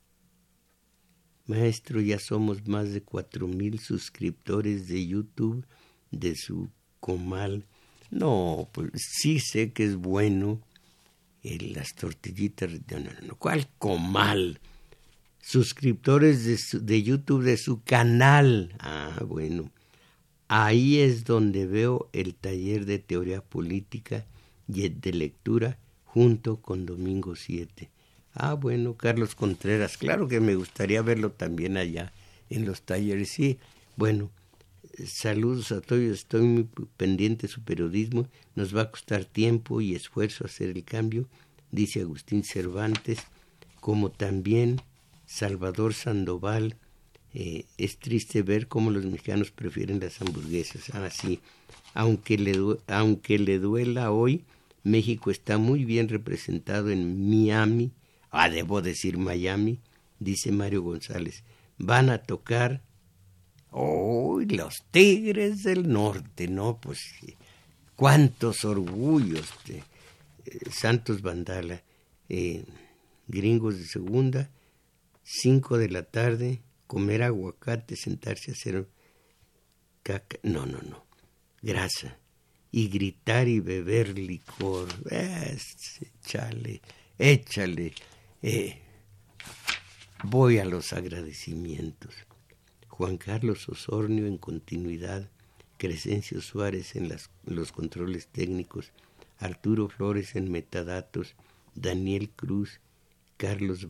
maestro, 1.45 2.01
ya 2.01 2.19
somos 2.19 2.67
más 2.67 2.91
de 2.93 3.01
cuatro 3.01 3.47
mil 3.47 3.79
suscriptores 3.79 4.87
de 4.87 5.05
YouTube 5.05 5.65
de 6.11 6.35
su 6.35 6.69
comal. 6.99 7.65
No, 8.11 8.69
pues 8.71 8.91
sí 8.95 9.39
sé 9.39 9.71
que 9.73 9.85
es 9.85 9.95
bueno 9.95 10.61
las 11.43 11.95
tortillitas. 11.95 12.71
No, 12.71 13.27
no, 13.27 13.35
¿cuál 13.35 13.67
comal? 13.77 14.59
Suscriptores 15.41 16.45
de, 16.45 16.79
de 16.79 17.03
YouTube 17.03 17.43
de 17.43 17.57
su 17.57 17.83
canal. 17.83 18.75
Ah, 18.79 19.21
bueno. 19.27 19.71
Ahí 20.47 20.99
es 20.99 21.25
donde 21.25 21.65
veo 21.65 22.09
el 22.13 22.35
taller 22.35 22.85
de 22.85 22.99
teoría 22.99 23.41
política 23.41 24.25
y 24.67 24.87
de 24.87 25.13
lectura 25.13 25.79
junto 26.05 26.61
con 26.61 26.85
Domingo 26.85 27.35
7. 27.35 27.89
Ah, 28.33 28.55
bueno, 28.55 28.95
Carlos 28.95 29.35
Contreras, 29.35 29.97
claro 29.97 30.27
que 30.27 30.39
me 30.39 30.55
gustaría 30.55 31.01
verlo 31.03 31.31
también 31.31 31.77
allá 31.77 32.11
en 32.49 32.65
los 32.65 32.81
talleres. 32.81 33.29
Sí, 33.29 33.59
bueno, 33.95 34.31
saludos 35.05 35.71
a 35.71 35.81
todos, 35.81 36.01
estoy 36.01 36.41
muy 36.41 36.69
pendiente 36.97 37.47
de 37.47 37.53
su 37.53 37.61
periodismo, 37.61 38.27
nos 38.55 38.75
va 38.75 38.83
a 38.83 38.91
costar 38.91 39.25
tiempo 39.25 39.81
y 39.81 39.93
esfuerzo 39.93 40.45
hacer 40.45 40.69
el 40.69 40.83
cambio, 40.83 41.27
dice 41.71 42.01
Agustín 42.01 42.43
Cervantes, 42.43 43.19
como 43.79 44.09
también 44.09 44.81
Salvador 45.27 45.93
Sandoval, 45.93 46.75
eh, 47.35 47.65
es 47.77 47.97
triste 47.97 48.41
ver 48.41 48.67
cómo 48.67 48.89
los 48.89 49.05
mexicanos 49.05 49.51
prefieren 49.51 49.99
las 49.99 50.21
hamburguesas, 50.21 50.89
así, 50.95 51.39
ah, 51.93 52.01
aunque 52.01 52.39
le, 52.39 52.55
aunque 52.87 53.37
le 53.37 53.59
duela 53.59 54.11
hoy, 54.11 54.43
México 54.83 55.29
está 55.29 55.59
muy 55.59 55.85
bien 55.85 56.09
representado 56.09 56.89
en 56.89 57.29
Miami, 57.29 57.91
ah, 58.33 58.49
debo 58.49 58.81
decir 58.81 59.17
Miami, 59.17 59.79
dice 60.19 60.51
Mario 60.51 60.81
González, 60.81 61.43
van 61.77 62.09
a 62.09 62.17
tocar 62.17 62.81
Uy, 63.71 64.45
los 64.45 64.83
Tigres 64.91 65.63
del 65.63 65.91
Norte, 65.91 66.47
¿no? 66.47 66.77
Pues 66.79 66.99
cuántos 67.95 68.65
orgullos 68.65 69.51
de 69.65 69.77
eh, 70.45 70.59
Santos 70.71 71.21
Vandala, 71.21 71.81
eh, 72.29 72.65
gringos 73.27 73.79
de 73.79 73.85
segunda, 73.85 74.51
cinco 75.23 75.77
de 75.77 75.89
la 75.89 76.03
tarde, 76.03 76.61
comer 76.85 77.23
aguacate, 77.23 77.95
sentarse 77.95 78.51
a 78.51 78.53
hacer 78.53 78.87
caca, 80.03 80.37
no, 80.43 80.67
no, 80.67 80.79
no, 80.81 81.03
grasa, 81.61 82.19
y 82.71 82.89
gritar 82.89 83.47
y 83.47 83.59
beber 83.59 84.19
licor, 84.19 84.87
échale, 85.09 86.81
échale, 87.17 87.93
eh, 88.43 88.81
voy 90.23 90.59
a 90.59 90.65
los 90.65 90.91
agradecimientos. 90.91 92.13
Juan 92.89 93.17
Carlos 93.17 93.69
Osornio 93.69 94.27
en 94.27 94.37
continuidad, 94.37 95.29
Crescencio 95.77 96.41
Suárez 96.41 96.95
en 96.97 97.09
los 97.45 97.71
controles 97.71 98.27
técnicos, 98.27 98.91
Arturo 99.39 99.87
Flores 99.87 100.35
en 100.35 100.51
metadatos, 100.51 101.35
Daniel 101.73 102.29
Cruz, 102.29 102.81
Carlos 103.37 103.87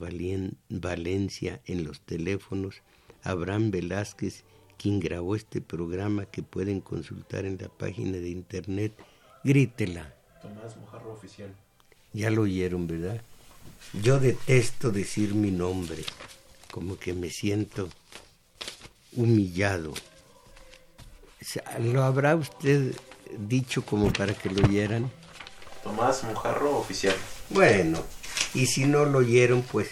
Valencia 0.69 1.59
en 1.65 1.83
los 1.83 2.01
teléfonos, 2.01 2.83
Abraham 3.23 3.71
Velázquez, 3.71 4.43
quien 4.77 4.99
grabó 4.99 5.35
este 5.35 5.61
programa 5.61 6.25
que 6.25 6.43
pueden 6.43 6.79
consultar 6.79 7.45
en 7.45 7.57
la 7.59 7.69
página 7.69 8.19
de 8.19 8.29
internet. 8.29 8.93
Grítela. 9.43 10.13
Tomás 10.41 10.77
Mojarro 10.77 11.13
Oficial. 11.13 11.55
Ya 12.13 12.29
lo 12.29 12.43
oyeron, 12.43 12.85
¿verdad? 12.85 13.23
Yo 13.93 14.19
detesto 14.19 14.91
decir 14.91 15.35
mi 15.35 15.51
nombre, 15.51 16.03
como 16.71 16.97
que 16.97 17.13
me 17.13 17.29
siento 17.29 17.89
humillado. 19.15 19.93
¿Lo 21.79 22.03
habrá 22.03 22.35
usted 22.35 22.95
dicho 23.37 23.85
como 23.85 24.11
para 24.11 24.33
que 24.33 24.49
lo 24.49 24.65
oyeran? 24.67 25.11
Tomás 25.83 26.23
Mujarro 26.23 26.77
Oficial. 26.77 27.15
Bueno, 27.49 27.99
y 28.53 28.65
si 28.65 28.85
no 28.85 29.05
lo 29.05 29.19
oyeron, 29.19 29.61
pues 29.61 29.89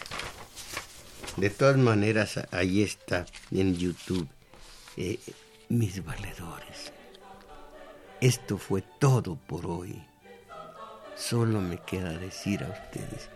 de 1.38 1.50
todas 1.50 1.78
maneras 1.78 2.40
ahí 2.52 2.82
está 2.82 3.26
en 3.52 3.76
YouTube. 3.76 4.28
Eh, 4.98 5.20
mis 5.70 6.04
valedores. 6.04 6.92
Esto 8.20 8.58
fue 8.58 8.84
todo 9.00 9.36
por 9.36 9.66
hoy. 9.66 10.04
Solo 11.16 11.62
me 11.62 11.78
queda 11.78 12.18
decir 12.18 12.64
a 12.64 12.70
ustedes, 12.70 13.30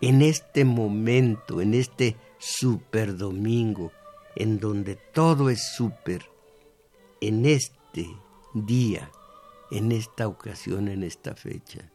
en 0.00 0.22
este 0.22 0.64
momento, 0.64 1.60
en 1.60 1.74
este 1.74 2.16
super 2.38 3.16
domingo, 3.16 3.92
en 4.36 4.60
donde 4.60 4.96
todo 4.96 5.50
es 5.50 5.72
súper, 5.74 6.24
en 7.20 7.46
este 7.46 8.06
día, 8.54 9.10
en 9.70 9.92
esta 9.92 10.28
ocasión, 10.28 10.88
en 10.88 11.02
esta 11.02 11.34
fecha. 11.34 11.90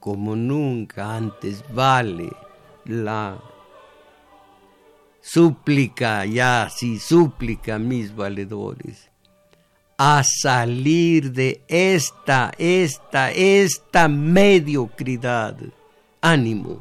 Como 0.00 0.34
nunca 0.34 1.14
antes 1.16 1.62
vale 1.72 2.30
la 2.86 3.40
súplica, 5.20 6.24
ya 6.24 6.68
sí, 6.74 6.98
súplica, 6.98 7.78
mis 7.78 8.14
valedores, 8.14 9.10
a 9.98 10.22
salir 10.24 11.30
de 11.32 11.62
esta, 11.68 12.52
esta, 12.58 13.30
esta 13.30 14.08
mediocridad. 14.08 15.56
Ánimo 16.22 16.78